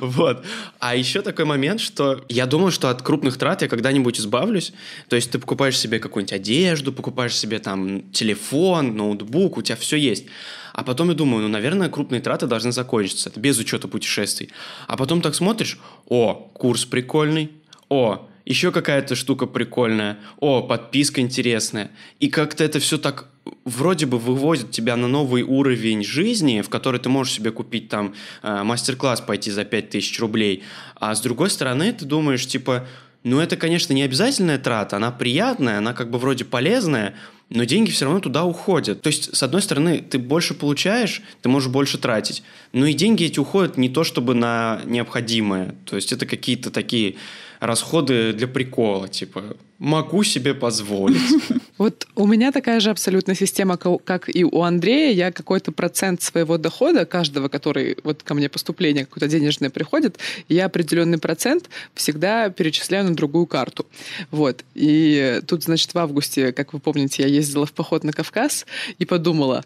Вот. 0.00 0.44
А 0.80 0.96
еще 0.96 1.22
такой 1.22 1.44
момент, 1.44 1.80
что 1.80 2.24
я 2.28 2.46
думаю, 2.46 2.72
что 2.72 2.90
от 2.90 3.02
крупных 3.02 3.36
трат 3.36 3.62
я 3.62 3.68
когда-нибудь 3.68 4.18
избавлюсь. 4.18 4.72
То 5.08 5.16
есть 5.16 5.30
ты 5.30 5.38
покупаешь 5.38 5.78
себе 5.78 6.00
какую-нибудь 6.00 6.32
одежду, 6.32 6.92
покупаешь 6.92 7.36
себе 7.36 7.58
там 7.60 8.10
телефон, 8.10 8.96
ноутбук, 8.96 9.58
у 9.58 9.62
тебя 9.62 9.76
все 9.76 9.96
есть. 9.96 10.26
А 10.72 10.82
потом 10.82 11.10
я 11.10 11.14
думаю, 11.14 11.42
ну, 11.42 11.48
наверное, 11.48 11.88
крупные 11.88 12.20
траты 12.20 12.46
должны 12.46 12.72
закончиться. 12.72 13.32
Без 13.36 13.58
учета 13.58 13.86
путешествий. 13.86 14.50
А 14.88 14.96
потом 14.96 15.20
так 15.20 15.34
смотришь, 15.34 15.78
о, 16.08 16.50
курс 16.52 16.84
прикольный, 16.84 17.50
о, 17.88 18.28
еще 18.44 18.72
какая-то 18.72 19.14
штука 19.14 19.46
прикольная, 19.46 20.18
о, 20.38 20.62
подписка 20.62 21.20
интересная. 21.20 21.90
И 22.20 22.28
как-то 22.28 22.64
это 22.64 22.80
все 22.80 22.98
так 22.98 23.28
вроде 23.64 24.06
бы 24.06 24.18
выводит 24.18 24.70
тебя 24.70 24.96
на 24.96 25.08
новый 25.08 25.42
уровень 25.42 26.04
жизни, 26.04 26.60
в 26.60 26.68
который 26.68 27.00
ты 27.00 27.08
можешь 27.08 27.34
себе 27.34 27.50
купить 27.50 27.88
там 27.88 28.14
э, 28.42 28.62
мастер-класс 28.62 29.20
пойти 29.20 29.50
за 29.50 29.64
5000 29.64 30.20
рублей. 30.20 30.62
А 30.96 31.14
с 31.14 31.20
другой 31.20 31.50
стороны, 31.50 31.92
ты 31.92 32.04
думаешь, 32.04 32.46
типа, 32.46 32.86
ну 33.24 33.40
это, 33.40 33.56
конечно, 33.56 33.92
не 33.92 34.02
обязательная 34.02 34.58
трата, 34.58 34.96
она 34.96 35.10
приятная, 35.10 35.78
она 35.78 35.92
как 35.92 36.10
бы 36.10 36.18
вроде 36.18 36.44
полезная, 36.44 37.14
но 37.50 37.64
деньги 37.64 37.90
все 37.90 38.06
равно 38.06 38.20
туда 38.20 38.44
уходят. 38.44 39.02
То 39.02 39.08
есть, 39.08 39.36
с 39.36 39.42
одной 39.42 39.62
стороны, 39.62 39.98
ты 39.98 40.18
больше 40.18 40.54
получаешь, 40.54 41.22
ты 41.42 41.48
можешь 41.48 41.70
больше 41.70 41.98
тратить, 41.98 42.42
но 42.72 42.86
и 42.86 42.94
деньги 42.94 43.24
эти 43.24 43.38
уходят 43.38 43.76
не 43.76 43.88
то 43.88 44.04
чтобы 44.04 44.34
на 44.34 44.80
необходимое, 44.84 45.74
то 45.84 45.96
есть 45.96 46.12
это 46.12 46.26
какие-то 46.26 46.70
такие 46.70 47.16
расходы 47.62 48.32
для 48.32 48.48
прикола, 48.48 49.08
типа 49.08 49.56
могу 49.78 50.24
себе 50.24 50.54
позволить. 50.54 51.20
Вот 51.78 52.06
у 52.14 52.28
меня 52.28 52.52
такая 52.52 52.78
же 52.78 52.90
абсолютно 52.90 53.34
система, 53.34 53.76
как 53.76 54.28
и 54.32 54.44
у 54.44 54.62
Андрея. 54.62 55.12
Я 55.12 55.32
какой-то 55.32 55.72
процент 55.72 56.22
своего 56.22 56.56
дохода, 56.56 57.06
каждого, 57.06 57.48
который 57.48 57.96
вот 58.04 58.22
ко 58.22 58.34
мне 58.34 58.48
поступление 58.48 59.04
какое-то 59.04 59.26
денежное 59.26 59.70
приходит, 59.70 60.18
я 60.48 60.66
определенный 60.66 61.18
процент 61.18 61.68
всегда 61.94 62.50
перечисляю 62.50 63.06
на 63.06 63.16
другую 63.16 63.46
карту. 63.46 63.86
Вот. 64.30 64.64
И 64.74 65.40
тут, 65.48 65.64
значит, 65.64 65.94
в 65.94 65.98
августе, 65.98 66.52
как 66.52 66.72
вы 66.72 66.78
помните, 66.78 67.24
я 67.24 67.28
ездила 67.28 67.66
в 67.66 67.72
поход 67.72 68.04
на 68.04 68.12
Кавказ 68.12 68.66
и 69.00 69.04
подумала, 69.04 69.64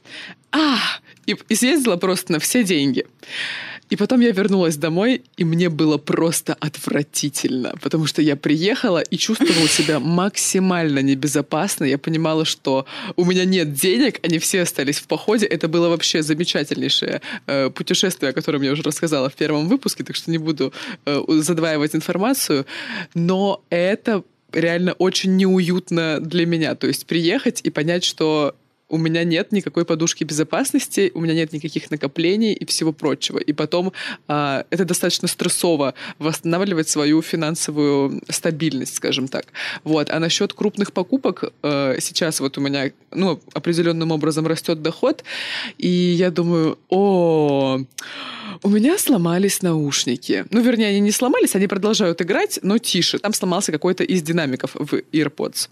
а, 0.53 0.79
и 1.27 1.55
съездила 1.55 1.97
просто 1.97 2.33
на 2.33 2.39
все 2.39 2.65
деньги. 2.65 3.05
И 3.91 3.97
потом 3.97 4.21
я 4.21 4.33
вернулась 4.33 4.77
домой, 4.77 5.23
и 5.37 5.45
мне 5.45 5.69
было 5.69 5.99
просто 5.99 6.55
отвратительно, 6.55 7.75
потому 7.81 8.07
что 8.07 8.23
я 8.23 8.37
приехала 8.37 9.01
и 9.01 9.17
чувствовала 9.17 9.69
себя 9.69 10.01
максимально 10.01 11.01
небезопасно. 11.01 11.85
Я 11.85 11.99
понимала, 11.99 12.45
что 12.45 12.87
у 13.17 13.25
меня 13.25 13.45
нет 13.45 13.75
денег, 13.75 14.19
они 14.25 14.39
все 14.39 14.63
остались 14.63 14.99
в 14.99 15.07
походе. 15.07 15.47
Это 15.47 15.69
было 15.69 15.89
вообще 15.89 16.23
замечательнейшее 16.23 17.21
э, 17.47 17.71
путешествие, 17.71 18.31
о 18.31 18.33
котором 18.33 18.63
я 18.63 18.73
уже 18.73 18.83
рассказала 18.83 19.29
в 19.29 19.35
первом 19.35 19.69
выпуске, 19.69 20.05
так 20.05 20.17
что 20.17 20.31
не 20.31 20.39
буду 20.39 20.73
э, 21.05 21.23
задваивать 21.29 21.95
информацию. 21.95 22.67
Но 23.15 23.63
это 23.71 24.25
реально 24.53 24.93
очень 24.95 25.37
неуютно 25.37 26.21
для 26.21 26.47
меня. 26.47 26.75
То 26.75 26.87
есть 26.87 27.07
приехать 27.07 27.61
и 27.63 27.71
понять, 27.71 28.05
что 28.05 28.55
у 28.89 28.99
меня 28.99 29.25
нет 29.25 29.53
никакой 29.53 29.85
подушки 29.85 30.25
безопасности, 30.25 31.11
у 31.15 31.21
меня 31.21 31.35
нет 31.35 31.53
никаких 31.53 31.91
накоплений 31.91 32.53
и 32.53 32.65
всего 32.65 32.93
прочего. 32.93 33.39
И 33.39 33.53
потом 33.53 33.93
э, 34.29 34.63
это 34.71 34.85
достаточно 34.85 35.29
стрессово 35.29 35.95
восстанавливать 36.19 36.89
свою 36.89 37.23
финансовую 37.23 38.23
стабильность, 38.29 38.97
скажем 38.97 39.29
так. 39.29 39.47
Вот. 39.85 40.11
А 40.11 40.21
насчет 40.21 40.53
крупных 40.53 40.93
покупок 40.93 41.53
э, 41.63 41.97
сейчас 42.01 42.41
вот 42.41 42.59
у 42.59 42.61
меня 42.61 42.93
ну, 43.11 43.41
определенным 43.53 44.13
образом 44.13 44.47
растет 44.47 44.83
доход, 44.83 45.25
и 45.79 45.89
я 45.89 46.31
думаю, 46.31 46.79
о, 46.89 47.81
у 48.63 48.69
меня 48.69 48.99
сломались 48.99 49.63
наушники. 49.63 50.45
Ну, 50.51 50.61
вернее, 50.61 50.89
они 50.89 51.01
не 51.01 51.11
сломались, 51.11 51.55
они 51.55 51.67
продолжают 51.67 52.23
играть, 52.23 52.59
но 52.63 52.79
тише. 52.79 53.19
Там 53.19 53.33
сломался 53.33 53.73
какой-то 53.73 54.05
из 54.05 54.23
динамиков 54.23 54.75
в 54.75 54.95
AirPods. 55.13 55.69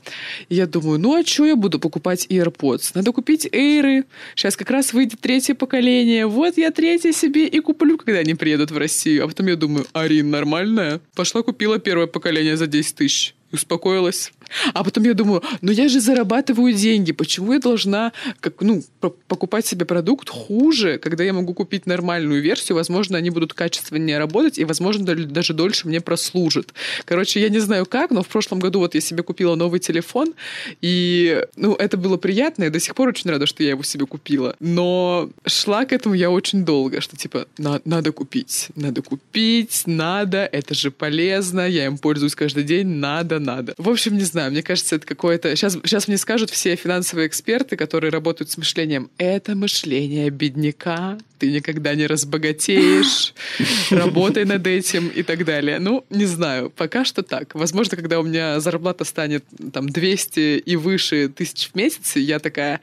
И 0.49 0.55
я 0.57 0.67
думаю, 0.67 0.99
ну 0.99 1.15
а 1.15 1.25
что 1.25 1.47
я 1.47 1.57
буду 1.57 1.79
покупать 1.79 2.27
AirPods? 2.29 2.93
Надо 3.05 3.13
купить 3.13 3.47
Эйры. 3.53 4.07
Сейчас 4.35 4.57
как 4.57 4.71
раз 4.71 4.95
выйдет 4.95 5.21
третье 5.21 5.55
поколение. 5.55 6.27
Вот 6.27 6.57
я 6.57 6.71
третье 6.71 7.13
себе 7.13 7.47
и 7.47 7.61
куплю, 7.61 7.99
когда 7.99 8.21
они 8.21 8.35
приедут 8.35 8.71
в 8.71 8.79
Россию. 8.79 9.25
А 9.25 9.29
потом 9.29 9.47
я 9.47 9.57
думаю, 9.57 9.85
Арин, 9.93 10.31
нормальная? 10.31 11.03
Пошла 11.15 11.43
купила 11.43 11.79
первое 11.79 12.07
поколение 12.07 12.57
за 12.57 12.67
10 12.67 12.97
тысяч 12.97 13.35
успокоилась. 13.55 14.33
А 14.73 14.85
потом 14.85 15.05
я 15.05 15.15
думаю, 15.15 15.43
ну 15.63 15.73
я 15.73 15.89
же 15.89 16.01
зарабатываю 16.01 16.73
деньги, 16.73 17.13
почему 17.13 17.55
я 17.55 17.59
должна 17.59 18.13
как, 18.41 18.61
ну, 18.61 18.83
покупать 19.01 19.67
себе 19.67 19.85
продукт 19.85 20.29
хуже, 20.29 20.99
когда 20.99 21.25
я 21.25 21.33
могу 21.33 21.55
купить 21.55 21.87
нормальную 21.87 22.43
версию, 22.43 22.77
возможно, 22.77 23.19
они 23.19 23.31
будут 23.31 23.55
качественнее 23.55 24.19
работать, 24.19 24.59
и, 24.59 24.65
возможно, 24.65 25.05
даже 25.05 25.55
дольше 25.55 25.89
мне 25.89 26.01
прослужат. 26.01 26.75
Короче, 27.05 27.41
я 27.41 27.49
не 27.49 27.59
знаю 27.59 27.87
как, 27.87 28.11
но 28.11 28.23
в 28.23 28.29
прошлом 28.29 28.59
году 28.59 28.79
вот 28.81 28.95
я 28.95 29.01
себе 29.01 29.23
купила 29.23 29.55
новый 29.55 29.81
телефон, 29.81 30.35
и, 30.81 31.45
ну, 31.57 31.75
это 31.75 31.97
было 31.97 32.17
приятно, 32.17 32.65
я 32.65 32.71
до 32.71 32.81
сих 32.81 32.95
пор 32.95 33.09
очень 33.09 33.31
рада, 33.31 33.47
что 33.47 33.63
я 33.63 33.71
его 33.71 33.83
себе 33.83 34.07
купила. 34.07 34.57
Но 34.61 35.31
шла 35.47 35.85
к 35.85 35.93
этому 35.93 36.15
я 36.15 36.31
очень 36.31 36.65
долго, 36.65 37.01
что, 37.01 37.17
типа, 37.17 37.47
на 37.59 37.81
надо 37.85 38.13
купить, 38.13 38.69
надо 38.77 39.03
купить, 39.03 39.83
надо, 39.87 40.49
это 40.51 40.75
же 40.75 40.91
полезно, 40.91 41.67
я 41.67 41.87
им 41.87 41.99
пользуюсь 41.99 42.35
каждый 42.35 42.65
день, 42.65 42.87
надо, 42.87 43.39
надо. 43.45 43.75
В 43.79 43.89
общем, 43.89 44.17
не 44.17 44.25
знаю, 44.25 44.51
мне 44.51 44.63
кажется, 44.63 44.97
это 44.97 45.07
какое-то... 45.07 45.55
Сейчас, 45.55 45.75
сейчас 45.75 46.09
мне 46.09 46.19
скажут 46.19 46.51
все 46.51 46.75
финансовые 46.77 47.29
эксперты, 47.29 47.77
которые 47.77 48.11
работают 48.11 48.51
с 48.51 48.57
мышлением, 48.57 49.11
это 49.19 49.55
мышление 49.55 50.31
бедняка, 50.31 51.19
ты 51.39 51.51
никогда 51.51 51.95
не 51.95 52.07
разбогатеешь, 52.07 53.35
работай 53.91 54.45
над 54.45 54.67
этим 54.67 55.09
и 55.09 55.23
так 55.23 55.45
далее. 55.45 55.79
Ну, 55.79 56.05
не 56.11 56.25
знаю, 56.25 56.71
пока 56.71 57.05
что 57.05 57.23
так. 57.23 57.55
Возможно, 57.55 57.97
когда 57.97 58.19
у 58.19 58.23
меня 58.23 58.61
зарплата 58.61 59.05
станет 59.05 59.45
там 59.73 59.89
200 59.89 60.59
и 60.59 60.77
выше 60.77 61.29
тысяч 61.29 61.71
в 61.71 61.75
месяц, 61.75 62.17
я 62.17 62.39
такая, 62.39 62.81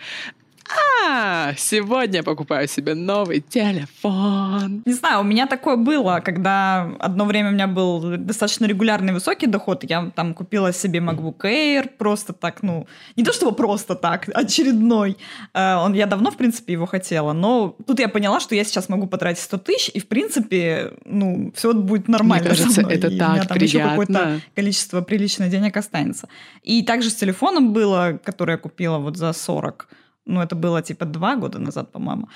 а, 1.03 1.53
сегодня 1.57 2.23
покупаю 2.23 2.67
себе 2.67 2.93
новый 2.93 3.41
телефон. 3.41 4.83
Не 4.85 4.93
знаю, 4.93 5.21
у 5.21 5.23
меня 5.23 5.47
такое 5.47 5.75
было, 5.75 6.21
когда 6.23 6.91
одно 6.99 7.25
время 7.25 7.49
у 7.49 7.53
меня 7.53 7.67
был 7.67 8.17
достаточно 8.17 8.65
регулярный 8.65 9.13
высокий 9.13 9.47
доход, 9.47 9.83
я 9.83 10.11
там 10.15 10.33
купила 10.33 10.73
себе 10.73 10.99
MacBook 10.99 11.41
Air, 11.43 11.89
просто 11.97 12.33
так, 12.33 12.63
ну, 12.63 12.87
не 13.15 13.23
то 13.23 13.33
чтобы 13.33 13.55
просто 13.55 13.95
так, 13.95 14.29
очередной. 14.33 15.17
Э, 15.53 15.75
он, 15.75 15.93
я 15.93 16.05
давно, 16.05 16.31
в 16.31 16.37
принципе, 16.37 16.73
его 16.73 16.85
хотела, 16.85 17.33
но 17.33 17.75
тут 17.85 17.99
я 17.99 18.07
поняла, 18.07 18.39
что 18.39 18.55
я 18.55 18.63
сейчас 18.63 18.89
могу 18.89 19.07
потратить 19.07 19.41
100 19.43 19.57
тысяч, 19.57 19.91
и, 19.93 19.99
в 19.99 20.07
принципе, 20.07 20.93
ну, 21.05 21.51
все 21.55 21.73
будет 21.73 22.07
нормально. 22.07 22.49
Мне 22.49 22.57
кажется, 22.57 22.81
это 22.81 23.07
и 23.07 23.17
так 23.17 23.29
у 23.29 23.33
меня 23.33 23.43
там 23.43 23.57
приятно. 23.57 23.77
еще 23.77 23.89
какое-то 23.89 24.41
количество 24.55 25.01
приличных 25.01 25.49
денег 25.49 25.77
останется. 25.77 26.27
И 26.63 26.83
также 26.83 27.09
с 27.09 27.15
телефоном 27.15 27.73
было, 27.73 28.19
который 28.23 28.51
я 28.51 28.57
купила 28.57 28.97
вот 28.97 29.17
за 29.17 29.33
40 29.33 29.87
ну, 30.25 30.41
это 30.41 30.55
было 30.55 30.81
типа 30.81 31.05
два 31.05 31.35
года 31.35 31.59
назад, 31.59 31.91
по-моему. 31.91 32.29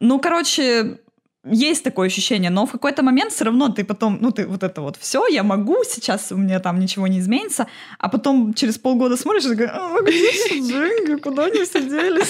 Ну, 0.00 0.18
короче, 0.18 0.98
есть 1.44 1.84
такое 1.84 2.08
ощущение, 2.08 2.50
но 2.50 2.66
в 2.66 2.72
какой-то 2.72 3.02
момент 3.02 3.32
все 3.32 3.44
равно 3.44 3.68
ты 3.68 3.84
потом, 3.84 4.18
ну, 4.20 4.30
ты 4.30 4.46
вот 4.46 4.62
это 4.62 4.80
вот 4.80 4.96
все, 4.96 5.26
я 5.28 5.42
могу, 5.42 5.84
сейчас 5.84 6.32
у 6.32 6.36
меня 6.36 6.60
там 6.60 6.78
ничего 6.78 7.06
не 7.06 7.18
изменится, 7.18 7.66
а 7.98 8.08
потом 8.08 8.54
через 8.54 8.78
полгода 8.78 9.16
смотришь 9.16 9.44
и 9.44 9.50
такой, 9.50 9.66
а 9.66 10.02
где 10.02 10.30
все 10.32 10.60
деньги, 10.60 11.20
куда 11.20 11.44
они 11.44 11.64
все 11.64 11.80
делись? 11.82 12.28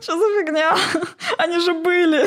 Что 0.00 0.18
за 0.18 0.40
фигня? 0.40 0.76
Они 1.38 1.58
же 1.60 1.74
были. 1.74 2.26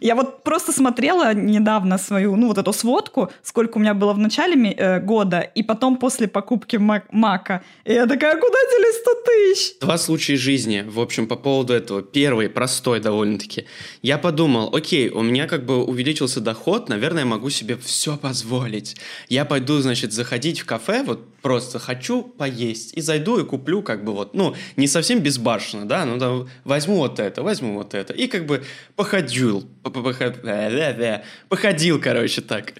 Я 0.00 0.14
вот 0.14 0.42
просто 0.42 0.72
смотрела 0.72 1.34
недавно 1.34 1.98
свою, 1.98 2.36
ну, 2.36 2.48
вот 2.48 2.58
эту 2.58 2.72
сводку, 2.72 3.30
сколько 3.42 3.78
у 3.78 3.80
меня 3.80 3.94
было 3.94 4.12
в 4.12 4.18
начале 4.18 4.72
э, 4.72 5.00
года, 5.00 5.40
и 5.40 5.62
потом 5.62 5.96
после 5.96 6.28
покупки 6.28 6.76
мак 6.76 7.04
Мака. 7.12 7.62
И 7.84 7.92
я 7.92 8.06
такая, 8.06 8.34
куда 8.34 8.58
делись 8.70 9.00
100 9.00 9.10
тысяч? 9.26 9.78
Два 9.80 9.98
случая 9.98 10.36
жизни, 10.36 10.84
в 10.86 11.00
общем, 11.00 11.26
по 11.26 11.36
поводу 11.36 11.72
этого. 11.72 12.02
Первый, 12.02 12.48
простой 12.48 13.00
довольно-таки. 13.00 13.66
Я 14.02 14.18
подумал, 14.18 14.74
окей, 14.74 15.08
у 15.10 15.22
меня 15.22 15.46
как 15.46 15.64
бы 15.64 15.84
увеличился 15.84 16.40
доход, 16.40 16.88
наверное, 16.88 17.22
я 17.22 17.26
могу 17.26 17.50
себе 17.50 17.76
все 17.76 18.16
позволить. 18.16 18.96
Я 19.28 19.44
пойду, 19.44 19.78
значит, 19.80 20.12
заходить 20.12 20.60
в 20.60 20.66
кафе, 20.66 21.02
вот 21.02 21.20
просто 21.42 21.78
хочу 21.78 22.22
поесть, 22.22 22.94
и 22.94 23.00
зайду 23.00 23.38
и 23.38 23.44
куплю 23.44 23.82
как 23.82 24.04
бы 24.04 24.12
вот, 24.12 24.34
ну, 24.34 24.54
не 24.76 24.86
совсем 24.86 25.20
безбашенно, 25.20 25.86
да, 25.86 26.04
ну, 26.04 26.16
да, 26.16 26.50
возьму 26.64 26.96
вот 26.96 27.20
это, 27.20 27.42
возьму 27.42 27.74
вот 27.74 27.94
это, 27.94 28.12
и 28.12 28.26
как 28.26 28.46
бы 28.46 28.64
походил, 29.82 31.22
походил, 31.48 32.00
короче, 32.00 32.40
так. 32.40 32.74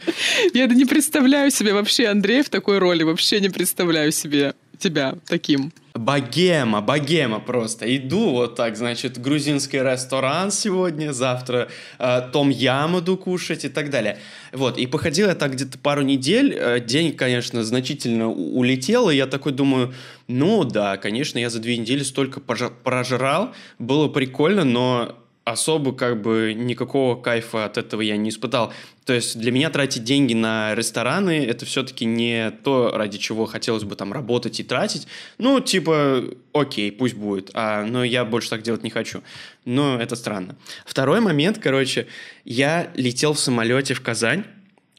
Я 0.55 0.67
не 0.67 0.85
представляю 0.85 1.51
себе 1.51 1.73
вообще 1.73 2.09
Андрея 2.09 2.43
в 2.43 2.49
такой 2.49 2.79
роли, 2.79 3.03
вообще 3.03 3.41
не 3.41 3.49
представляю 3.49 4.13
себе 4.13 4.55
тебя 4.79 5.15
таким. 5.27 5.73
Богема, 5.95 6.81
богема 6.81 7.41
просто. 7.41 7.85
Иду 7.97 8.31
вот 8.31 8.55
так, 8.55 8.77
значит, 8.77 9.19
грузинский 9.21 9.79
ресторан 9.79 10.53
сегодня, 10.53 11.13
завтра 11.13 11.69
э, 11.99 12.23
том 12.33 12.51
ям 12.51 12.99
иду 13.01 13.17
кушать 13.17 13.65
и 13.65 13.69
так 13.69 13.91
далее. 13.91 14.19
Вот, 14.53 14.79
и 14.79 14.87
походил 14.87 15.27
я 15.27 15.35
так 15.35 15.53
где-то 15.53 15.77
пару 15.79 16.03
недель, 16.03 16.55
э, 16.57 16.81
день, 16.81 17.13
конечно, 17.13 17.65
значительно 17.65 18.29
улетел, 18.29 19.11
и 19.11 19.17
я 19.17 19.27
такой 19.27 19.53
думаю, 19.53 19.93
ну 20.29 20.65
да, 20.65 20.97
конечно, 20.99 21.39
я 21.39 21.51
за 21.51 21.59
две 21.59 21.77
недели 21.77 22.05
столько 22.05 22.41
прожрал, 22.41 23.53
было 23.81 24.07
прикольно, 24.09 24.63
но 24.63 25.19
особо 25.51 25.93
как 25.93 26.21
бы 26.21 26.55
никакого 26.55 27.21
кайфа 27.21 27.65
от 27.65 27.79
этого 27.79 28.01
я 28.01 28.17
не 28.17 28.31
испытал. 28.31 28.73
То 29.05 29.15
есть 29.15 29.39
для 29.39 29.53
меня 29.53 29.71
тратить 29.71 30.05
деньги 30.05 30.35
на 30.35 30.75
рестораны 30.75 31.45
это 31.47 31.65
все-таки 31.65 32.05
не 32.05 32.51
то, 32.51 32.93
ради 32.95 33.17
чего 33.19 33.47
хотелось 33.47 33.85
бы 33.85 33.97
там 33.97 34.13
работать 34.13 34.61
и 34.61 34.65
тратить. 34.65 35.07
Ну, 35.39 35.61
типа, 35.61 36.25
окей, 36.53 36.93
пусть 36.93 37.15
будет, 37.15 37.51
а, 37.55 37.85
но 37.85 38.05
я 38.05 38.25
больше 38.25 38.51
так 38.51 38.63
делать 38.63 38.83
не 38.83 38.91
хочу. 38.91 39.23
Но 39.65 39.99
это 39.99 40.15
странно. 40.15 40.57
Второй 40.85 41.21
момент, 41.21 41.59
короче, 41.59 42.07
я 42.45 42.91
летел 42.95 43.33
в 43.33 43.41
самолете 43.41 43.95
в 43.95 44.03
Казань, 44.03 44.45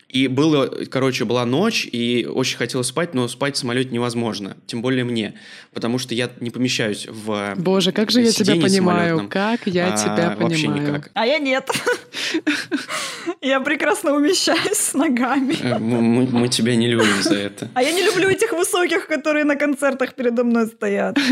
и 0.10 0.28
было, 0.28 0.68
короче, 0.90 1.24
была 1.24 1.46
ночь, 1.46 1.88
и 1.90 2.28
очень 2.30 2.58
хотелось 2.58 2.88
спать, 2.88 3.14
но 3.14 3.28
спать 3.28 3.56
в 3.56 3.60
самолете 3.60 3.92
невозможно. 3.92 4.58
Тем 4.66 4.82
более 4.82 5.04
мне. 5.04 5.36
Потому 5.72 6.00
что 6.00 6.16
я 6.16 6.32
не 6.40 6.50
помещаюсь 6.50 7.08
в 7.08 7.54
Боже, 7.58 7.92
как 7.92 8.10
же 8.10 8.22
я 8.22 8.32
тебя 8.32 8.56
понимаю. 8.56 9.28
Как 9.30 9.68
я 9.68 9.94
а, 9.94 9.98
тебя 9.98 10.36
понимаю. 10.36 10.40
Вообще 10.40 10.68
никак. 10.68 11.12
А 11.14 11.28
я 11.28 11.38
нет. 11.38 11.70
Я 13.42 13.60
прекрасно 13.62 14.14
умещаюсь 14.14 14.78
с 14.78 14.94
ногами. 14.94 15.56
Э, 15.62 15.78
мы, 15.78 16.28
мы 16.28 16.48
тебя 16.50 16.76
не 16.76 16.88
любим 16.88 17.22
за 17.22 17.36
это. 17.36 17.70
А 17.74 17.82
я 17.82 17.92
не 17.92 18.04
люблю 18.04 18.28
этих 18.28 18.52
высоких, 18.52 19.08
которые 19.08 19.46
на 19.46 19.56
концертах 19.56 20.14
передо 20.16 20.44
мной 20.44 20.68
стоят. 20.68 21.18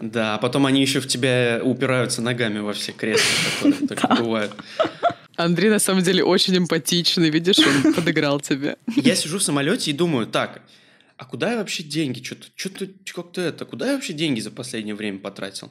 Да, 0.00 0.34
а 0.34 0.38
потом 0.38 0.66
они 0.66 0.82
еще 0.82 1.00
в 1.00 1.08
тебя 1.08 1.60
упираются 1.64 2.20
ногами 2.20 2.58
во 2.58 2.74
все 2.74 2.92
кресла, 2.92 3.24
которые 3.62 3.88
так 3.88 4.18
бывает. 4.18 4.50
Андрей 5.36 5.70
на 5.70 5.78
самом 5.78 6.02
деле 6.02 6.22
очень 6.22 6.56
эмпатичный, 6.56 7.30
видишь, 7.30 7.58
он 7.58 7.92
подыграл 7.94 8.40
тебе. 8.40 8.76
Я 8.96 9.16
сижу 9.16 9.38
в 9.38 9.42
самолете 9.42 9.90
и 9.90 9.94
думаю, 9.94 10.26
так, 10.26 10.62
а 11.16 11.24
куда 11.24 11.52
я 11.52 11.58
вообще 11.58 11.82
деньги? 11.82 12.22
Что-то, 12.22 12.46
что-то 12.54 12.88
как-то 13.14 13.40
это, 13.40 13.64
куда 13.64 13.88
я 13.88 13.94
вообще 13.94 14.12
деньги 14.12 14.40
за 14.40 14.50
последнее 14.50 14.94
время 14.94 15.18
потратил? 15.18 15.70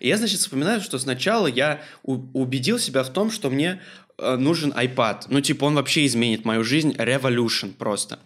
И 0.00 0.08
я, 0.08 0.16
значит, 0.16 0.40
вспоминаю, 0.40 0.80
что 0.80 0.98
сначала 0.98 1.46
я 1.46 1.82
убедил 2.02 2.78
себя 2.78 3.02
в 3.02 3.12
том, 3.12 3.30
что 3.30 3.50
мне 3.50 3.80
э, 4.18 4.36
нужен 4.36 4.72
iPad. 4.72 5.26
Ну, 5.28 5.40
типа, 5.40 5.64
он 5.64 5.74
вообще 5.74 6.06
изменит 6.06 6.44
мою 6.44 6.62
жизнь. 6.62 6.92
Revolution 6.92 7.72
просто. 7.72 8.20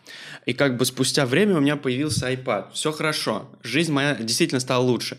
И 0.44 0.52
как 0.52 0.76
бы 0.76 0.84
спустя 0.84 1.24
время 1.24 1.56
у 1.56 1.60
меня 1.60 1.76
появился 1.76 2.30
iPad. 2.30 2.72
Все 2.74 2.92
хорошо. 2.92 3.50
Жизнь 3.62 3.92
моя 3.92 4.14
действительно 4.14 4.60
стала 4.60 4.82
лучше. 4.82 5.18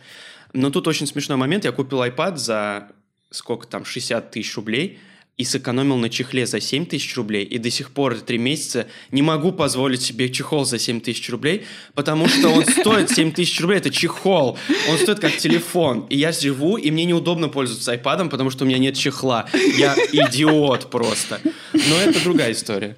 Но 0.53 0.69
тут 0.69 0.88
очень 0.88 1.08
смешной 1.08 1.38
момент. 1.38 1.65
Я 1.65 1.71
купил 1.71 2.03
iPad 2.03 2.38
за 2.38 2.91
сколько 3.32 3.67
там, 3.67 3.86
60 3.86 4.32
тысяч 4.32 4.55
рублей– 4.55 4.99
и 5.39 5.45
сэкономил 5.45 5.95
на 5.95 6.10
чехле 6.10 6.45
за 6.45 6.60
7 6.60 6.86
тысяч 6.86 7.15
рублей, 7.15 7.45
и 7.45 7.58
до 7.58 7.71
сих 7.71 7.91
пор 7.91 8.19
три 8.19 8.38
месяца 8.38 8.88
не 9.12 9.21
могу 9.21 9.54
позволить 9.54 10.02
себе 10.02 10.30
чехол 10.30 10.65
за 10.65 10.78
7 10.78 10.99
тысяч 10.99 11.30
рублей, 11.30 11.65
потому 11.95 12.28
что 12.28 12.49
он 12.49 12.65
стоит 12.65 13.10
7 13.15 13.32
тысяч 13.32 13.60
рублей, 13.62 13.78
это 13.78 13.89
чехол, 13.89 14.58
он 14.89 14.97
стоит 14.97 15.21
как 15.21 15.38
телефон, 15.38 16.06
и 16.10 16.17
я 16.17 16.34
живу, 16.34 16.75
и 16.75 16.91
мне 16.91 17.06
неудобно 17.06 17.47
пользоваться 17.47 17.91
айпадом, 17.91 18.30
потому 18.30 18.49
что 18.49 18.65
у 18.65 18.67
меня 18.67 18.80
нет 18.80 18.95
чехла, 18.95 19.45
я 19.78 19.95
идиот 20.12 20.91
просто. 20.91 21.39
Но 21.73 21.95
это 21.95 22.21
другая 22.21 22.52
история. 22.52 22.97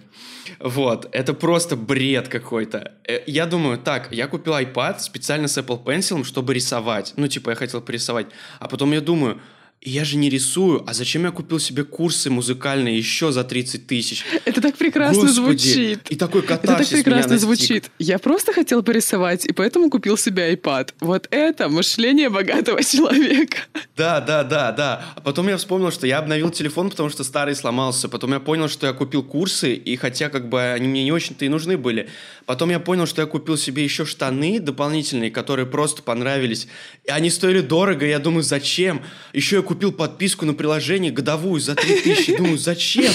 Вот, 0.60 1.08
это 1.12 1.34
просто 1.34 1.76
бред 1.76 2.28
какой-то. 2.28 2.94
Э, 3.08 3.22
я 3.28 3.46
думаю, 3.46 3.78
так, 3.78 4.12
я 4.12 4.28
купил 4.28 4.54
iPad 4.54 5.00
специально 5.00 5.48
с 5.48 5.58
Apple 5.58 5.84
Pencil, 5.84 6.24
чтобы 6.24 6.54
рисовать. 6.54 7.14
Ну, 7.18 7.28
типа, 7.28 7.52
я 7.52 7.56
хотел 7.56 7.82
порисовать. 7.82 8.28
А 8.60 8.68
потом 8.68 8.92
я 8.92 9.02
думаю, 9.02 9.40
я 9.84 10.06
же 10.06 10.18
не 10.18 10.30
рисую, 10.30 10.84
а 10.88 10.94
зачем 10.94 11.24
я 11.24 11.32
купил 11.32 11.58
себе 11.58 11.84
курсы 11.84 12.30
музыкальные 12.30 12.96
еще 12.96 13.32
за 13.32 13.44
30 13.44 13.88
тысяч? 13.88 14.24
Это 14.46 14.62
так 14.62 14.76
прекрасно 14.78 15.24
Господи. 15.24 15.34
звучит. 15.34 16.00
И 16.12 16.16
такой 16.16 16.44
катарсис 16.44 16.92
Это 16.92 16.98
так 16.98 17.04
прекрасно 17.04 17.38
звучит. 17.40 17.90
Я 17.98 18.20
просто 18.20 18.54
хотел 18.54 18.84
порисовать, 18.84 19.46
и 19.46 19.54
поэтому 19.54 19.90
купил 19.90 20.18
себе 20.18 20.54
iPad. 20.54 20.94
Вот 21.00 21.28
это 21.32 21.68
мышление 21.68 22.30
богатого 22.30 22.84
человека. 22.84 23.58
Да, 23.98 24.22
да, 24.22 24.44
да, 24.44 24.72
да. 24.72 25.06
А 25.16 25.22
потом 25.22 25.48
я 25.48 25.58
вспомнил, 25.58 25.92
что 25.92 26.06
я 26.06 26.20
обновил 26.20 26.52
телефон, 26.52 26.92
потому 26.92 27.10
что 27.10 27.24
старый 27.24 27.56
сломался. 27.56 28.08
Потом 28.08 28.34
я 28.34 28.40
понял, 28.40 28.70
что 28.70 28.86
я 28.86 28.94
купил 28.94 29.24
курсы, 29.24 29.74
и 29.74 29.96
хотя 29.96 30.30
как 30.30 30.48
бы 30.48 30.62
они 30.62 30.88
мне 30.88 31.04
не 31.04 31.12
очень-то 31.12 31.44
и 31.44 31.50
нужны 31.50 31.76
были. 31.78 32.08
Потом 32.46 32.70
я 32.70 32.80
понял, 32.80 33.08
что 33.08 33.22
я 33.22 33.28
купил 33.28 33.58
себе 33.58 33.84
еще 33.84 34.06
штаны 34.06 34.60
дополнительные, 34.60 35.32
которые 35.32 35.66
просто 35.66 36.04
понравились. 36.04 36.68
И 37.06 37.10
они 37.10 37.32
стоили 37.32 37.62
дорого, 37.62 38.06
я 38.06 38.20
думаю, 38.20 38.44
зачем? 38.44 39.02
Еще 39.34 39.58
я 39.58 39.62
купил 39.72 39.94
подписку 39.94 40.46
на 40.46 40.54
приложение 40.54 41.14
годовую 41.14 41.62
за 41.62 41.76
3000. 41.76 42.36
Думаю, 42.36 42.58
зачем? 42.58 43.14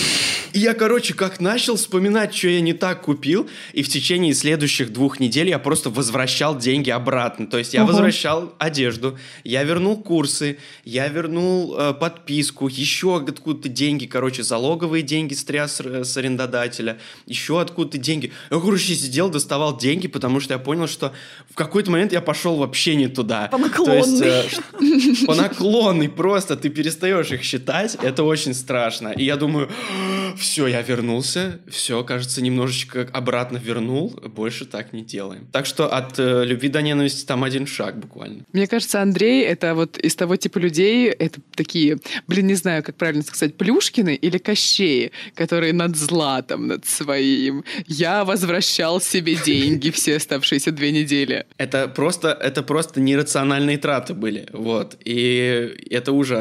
И 0.55 0.59
я, 0.59 0.73
короче, 0.73 1.13
как 1.13 1.39
начал 1.39 1.77
вспоминать, 1.77 2.35
что 2.35 2.49
я 2.49 2.63
не 2.63 2.73
так 2.73 3.03
купил, 3.03 3.47
и 3.75 3.83
в 3.83 3.91
течение 3.91 4.33
следующих 4.33 4.91
двух 4.91 5.21
недель 5.21 5.51
я 5.51 5.59
просто 5.59 5.91
возвращал 5.91 6.57
деньги 6.57 6.89
обратно. 6.89 7.47
То 7.47 7.59
есть 7.59 7.75
я 7.75 7.83
угу. 7.83 7.93
возвращал 7.93 8.55
одежду, 8.59 9.19
я 9.45 9.65
вернул 9.65 10.03
курсы, 10.03 10.57
я 10.87 11.09
вернул 11.09 11.77
э, 11.77 11.93
подписку, 11.93 12.69
еще 12.69 13.19
откуда-то 13.19 13.69
деньги, 13.69 14.07
короче, 14.07 14.43
залоговые 14.43 15.03
деньги 15.03 15.35
стряс 15.35 15.79
с 15.79 16.17
арендодателя, 16.17 16.99
еще 17.27 17.61
откуда-то 17.61 17.99
деньги. 17.99 18.33
Я, 18.51 18.61
короче, 18.61 18.95
сидел, 18.95 19.29
доставал 19.29 19.77
деньги, 19.77 20.09
потому 20.09 20.41
что 20.41 20.55
я 20.55 20.59
понял, 20.59 20.87
что 20.87 21.13
в 21.51 21.55
какой-то 21.55 21.91
момент 21.91 22.13
я 22.13 22.23
пошел 22.23 22.57
вообще 22.57 22.95
не 22.95 23.09
туда. 23.09 23.49
По 23.49 23.59
наклонной. 23.59 24.21
То 24.21 24.43
есть, 24.43 24.61
э, 25.21 25.27
по 25.27 25.35
наклонной 25.35 26.09
просто, 26.09 26.46
ты 26.55 26.69
перестаешь 26.69 27.33
их 27.33 27.43
считать, 27.43 27.97
это 28.01 28.23
очень 28.23 28.55
страшно. 28.55 29.09
И 29.09 29.25
я 29.25 29.37
думаю, 29.37 29.69
все, 30.37 30.67
я 30.67 30.83
вернулся, 30.83 31.61
все, 31.69 32.05
кажется, 32.05 32.43
немножечко 32.43 33.09
обратно 33.13 33.57
вернул, 33.57 34.11
больше 34.11 34.67
так 34.67 34.93
не 34.93 35.03
делаем. 35.03 35.49
Так 35.53 35.67
что 35.67 35.93
от 35.93 36.19
э, 36.19 36.45
любви 36.45 36.69
до 36.69 36.83
ненависти 36.83 37.25
там 37.27 37.43
один 37.43 37.67
шаг 37.67 37.99
буквально. 37.99 38.45
Мне 38.53 38.67
кажется, 38.67 39.03
Андрей 39.03 39.43
это 39.45 39.75
вот 39.75 39.99
из 39.99 40.15
того 40.15 40.37
типа 40.37 40.59
людей, 40.59 41.09
это 41.09 41.41
такие, 41.55 41.99
блин, 42.29 42.47
не 42.47 42.55
знаю, 42.55 42.83
как 42.83 42.97
правильно 42.97 43.23
сказать, 43.23 43.57
Плюшкины 43.57 44.15
или 44.15 44.39
Кощеи, 44.39 45.13
которые 45.35 45.73
над 45.73 45.97
златом, 45.97 46.67
над 46.67 46.87
своим. 46.87 47.65
Я 47.87 48.25
возвращал 48.25 49.01
себе 49.01 49.35
деньги 49.35 49.91
все 49.91 50.17
оставшиеся 50.17 50.73
две 50.73 50.93
недели. 50.93 51.47
Это 51.57 51.89
просто, 51.89 52.29
это 52.29 52.63
просто 52.63 53.01
нерациональные 53.01 53.79
траты 53.79 54.15
были, 54.15 54.47
вот, 54.53 54.97
и 55.05 55.77
это 55.91 56.13
ужасно. 56.13 56.36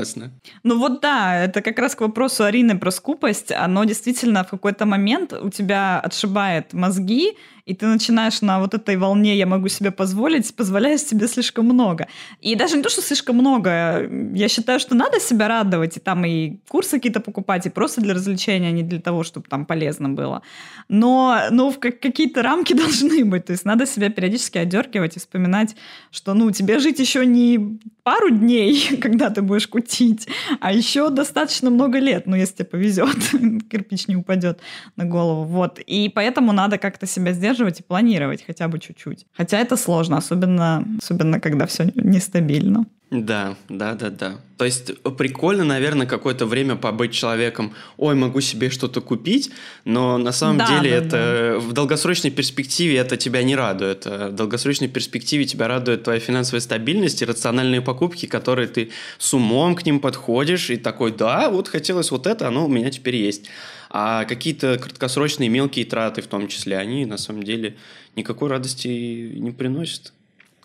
Ну 0.64 0.78
вот 0.80 1.02
да, 1.02 1.38
это 1.44 1.62
как 1.62 1.80
раз 1.80 1.96
к 1.96 2.02
вопросу 2.02 2.44
Арины 2.44 2.78
про 2.78 2.92
скупость. 2.92 3.52
Оно 3.52 3.84
действительно 3.84 4.44
в 4.44 4.50
какой-то 4.50 4.86
момент 4.86 5.34
у 5.34 5.50
тебя 5.50 6.00
отшибает 6.00 6.74
мозги, 6.74 7.38
и 7.66 7.74
ты 7.74 7.88
начинаешь 7.88 8.42
на 8.42 8.60
вот 8.60 8.74
этой 8.74 8.96
волне 8.96 9.36
«я 9.36 9.48
могу 9.48 9.70
себе 9.70 9.92
позволить», 9.92 10.56
позволяешь 10.56 11.02
себе 11.02 11.28
слишком 11.28 11.66
много. 11.66 12.08
И 12.40 12.56
даже 12.56 12.78
не 12.78 12.84
то, 12.84 12.90
что 12.90 13.02
слишком 13.02 13.38
много, 13.38 14.08
я 14.36 14.48
считаю, 14.48 14.80
что 14.80 14.96
надо 14.96 15.20
себя 15.20 15.48
радовать, 15.48 15.98
и 15.98 16.00
там 16.00 16.26
и 16.26 16.58
курсы 16.68 16.98
какие-то 16.98 17.22
покупать, 17.22 17.66
и 17.66 17.70
просто 17.70 18.02
для 18.02 18.14
развлечения, 18.14 18.68
а 18.68 18.72
не 18.72 18.84
для 18.84 19.00
того, 19.00 19.24
чтобы 19.24 19.48
там 19.50 19.66
полезно 19.66 20.10
было. 20.10 20.44
Но, 20.90 21.40
но 21.50 21.72
в 21.72 21.80
какие-то 21.80 22.44
рамки 22.44 22.74
должны 22.76 23.26
быть, 23.26 23.46
то 23.46 23.54
есть 23.54 23.66
надо 23.66 23.88
себя 23.88 24.10
периодически 24.10 24.60
одергивать 24.60 25.18
и 25.18 25.20
вспоминать, 25.20 25.76
что, 26.12 26.36
ну, 26.36 26.52
тебе 26.52 26.78
жить 26.80 27.00
еще 27.00 27.26
не 27.26 27.80
пару 28.04 28.30
дней, 28.30 28.98
когда 29.02 29.32
ты 29.32 29.42
будешь 29.42 29.68
кутить, 29.68 30.28
а 30.62 30.72
еще 30.72 31.10
достаточно 31.10 31.72
много 31.72 31.98
лет, 31.98 32.28
ну, 32.28 32.36
если 32.36 32.58
тебе 32.58 32.66
повезет, 32.66 33.18
кирпич 33.72 34.08
не 34.08 34.16
упадет 34.16 34.60
на 34.96 35.06
голову, 35.06 35.46
вот. 35.46 35.80
И 35.80 36.10
поэтому 36.10 36.52
надо 36.52 36.78
как-то 36.78 37.08
себя 37.08 37.34
сдерживать, 37.34 37.55
поддерживать 37.56 37.80
и 37.80 37.84
планировать 37.84 38.44
хотя 38.46 38.68
бы 38.68 38.80
чуть-чуть. 38.80 39.26
Хотя 39.38 39.60
это 39.60 39.78
сложно, 39.78 40.18
особенно, 40.18 40.86
особенно 41.02 41.40
когда 41.40 41.66
все 41.66 41.92
нестабильно. 41.96 42.86
Да, 43.12 43.56
да, 43.70 43.94
да, 43.94 44.10
да. 44.10 44.36
То 44.58 44.66
есть 44.66 44.92
прикольно, 45.18 45.64
наверное, 45.64 46.08
какое-то 46.08 46.46
время 46.48 46.76
побыть 46.76 47.14
человеком, 47.14 47.74
ой, 47.98 48.16
могу 48.16 48.42
себе 48.42 48.70
что-то 48.70 49.00
купить, 49.00 49.52
но 49.86 50.18
на 50.18 50.32
самом 50.32 50.58
да, 50.58 50.68
деле 50.68 50.90
да, 50.90 50.98
это 50.98 51.12
да. 51.54 51.60
в 51.60 51.74
долгосрочной 51.74 52.32
перспективе 52.32 52.98
это 52.98 53.16
тебя 53.16 53.44
не 53.44 53.56
радует. 53.56 54.06
В 54.06 54.32
долгосрочной 54.32 54.88
перспективе 54.88 55.46
тебя 55.46 55.68
радует 55.68 56.04
твоя 56.04 56.20
финансовая 56.20 56.62
стабильность 56.62 57.22
и 57.22 57.26
рациональные 57.26 57.82
покупки, 57.82 58.26
которые 58.26 58.68
ты 58.68 58.90
с 59.20 59.34
умом 59.34 59.76
к 59.76 59.86
ним 59.86 60.00
подходишь 60.00 60.70
и 60.72 60.78
такой, 60.78 61.12
да, 61.12 61.50
вот 61.50 61.68
хотелось 61.68 62.12
вот 62.12 62.26
это, 62.28 62.48
оно 62.48 62.66
у 62.66 62.70
меня 62.70 62.90
теперь 62.90 63.16
есть. 63.18 63.50
А 63.98 64.26
какие-то 64.26 64.78
краткосрочные 64.78 65.48
мелкие 65.48 65.86
траты 65.86 66.22
в 66.22 66.28
том 66.28 66.50
числе, 66.50 66.78
они 66.78 67.06
на 67.06 67.16
самом 67.16 67.44
деле 67.44 67.78
никакой 68.18 68.50
радости 68.50 68.90
не 68.90 69.52
приносят, 69.52 70.12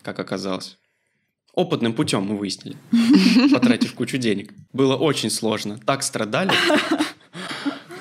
как 0.01 0.19
оказалось. 0.19 0.77
Опытным 1.53 1.93
путем 1.93 2.23
мы 2.23 2.35
выяснили, 2.35 2.75
потратив 3.53 3.93
кучу 3.93 4.17
денег. 4.17 4.51
Было 4.73 4.97
очень 4.97 5.29
сложно. 5.29 5.79
Так 5.85 6.03
страдали, 6.03 6.51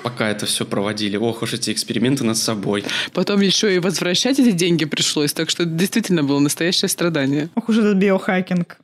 пока 0.03 0.29
это 0.29 0.47
все 0.47 0.67
проводили. 0.67 1.17
Ох 1.17 1.43
уж 1.43 1.53
эти 1.53 1.71
эксперименты 1.71 2.25
над 2.25 2.37
собой. 2.37 2.83
Потом 3.13 3.41
еще 3.41 3.73
и 3.73 3.79
возвращать 3.79 4.41
эти 4.41 4.51
деньги 4.51 4.85
пришлось, 4.85 5.33
так 5.33 5.49
что 5.49 5.63
это 5.63 5.71
действительно 5.71 6.25
было 6.25 6.41
настоящее 6.41 6.89
страдание. 6.89 7.51
Ох 7.55 7.69
уж 7.69 7.79
этот 7.79 7.99
биохакинг. 7.99 8.79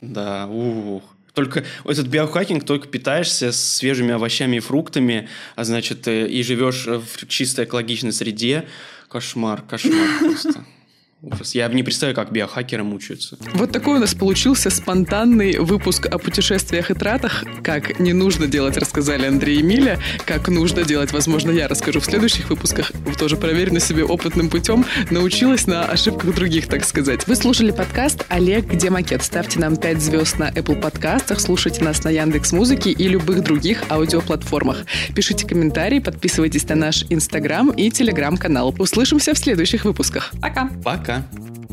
Да, 0.00 0.46
ух. 0.46 1.13
Только 1.34 1.64
этот 1.84 2.06
биохакинг 2.06 2.64
только 2.64 2.88
питаешься 2.88 3.52
свежими 3.52 4.12
овощами 4.14 4.56
и 4.56 4.60
фруктами, 4.60 5.28
а 5.56 5.64
значит, 5.64 6.06
э, 6.06 6.28
и 6.28 6.42
живешь 6.42 6.86
в 6.86 7.26
чистой 7.26 7.64
экологичной 7.64 8.12
среде. 8.12 8.66
Кошмар, 9.08 9.62
кошмар 9.62 10.08
просто. 10.20 10.64
Ужас. 11.24 11.54
Я 11.54 11.68
не 11.68 11.82
представляю, 11.82 12.14
как 12.14 12.32
биохакеры 12.32 12.84
мучаются. 12.84 13.38
Вот 13.54 13.72
такой 13.72 13.96
у 13.96 13.98
нас 13.98 14.14
получился 14.14 14.68
спонтанный 14.68 15.58
выпуск 15.58 16.06
о 16.06 16.18
путешествиях 16.18 16.90
и 16.90 16.94
тратах. 16.94 17.44
Как 17.62 17.98
не 17.98 18.12
нужно 18.12 18.46
делать, 18.46 18.76
рассказали 18.76 19.24
Андрей 19.24 19.60
и 19.60 19.62
Миля. 19.62 19.98
Как 20.26 20.48
нужно 20.48 20.84
делать, 20.84 21.12
возможно, 21.12 21.50
я 21.50 21.66
расскажу 21.66 22.00
в 22.00 22.04
следующих 22.04 22.50
выпусках. 22.50 22.92
Тоже 23.18 23.36
проверь 23.36 23.72
на 23.72 23.80
себе 23.80 24.04
опытным 24.04 24.50
путем. 24.50 24.84
Научилась 25.10 25.66
на 25.66 25.86
ошибках 25.86 26.34
других, 26.34 26.68
так 26.68 26.84
сказать. 26.84 27.26
Вы 27.26 27.36
слушали 27.36 27.70
подкаст 27.70 28.26
«Олег, 28.28 28.66
где 28.66 28.90
макет?». 28.90 29.22
Ставьте 29.22 29.58
нам 29.60 29.76
5 29.76 30.02
звезд 30.02 30.38
на 30.38 30.50
Apple 30.50 30.78
подкастах, 30.78 31.40
слушайте 31.40 31.82
нас 31.82 32.04
на 32.04 32.10
Яндекс 32.10 32.52
Музыке 32.52 32.90
и 32.90 33.08
любых 33.08 33.42
других 33.42 33.84
аудиоплатформах. 33.90 34.84
Пишите 35.14 35.46
комментарии, 35.46 36.00
подписывайтесь 36.00 36.68
на 36.68 36.74
наш 36.74 37.06
Инстаграм 37.08 37.70
и 37.70 37.90
Телеграм-канал. 37.90 38.74
Услышимся 38.78 39.32
в 39.32 39.38
следующих 39.38 39.86
выпусках. 39.86 40.32
Пока. 40.42 40.68
Пока. 40.82 41.13
tá? 41.20 41.63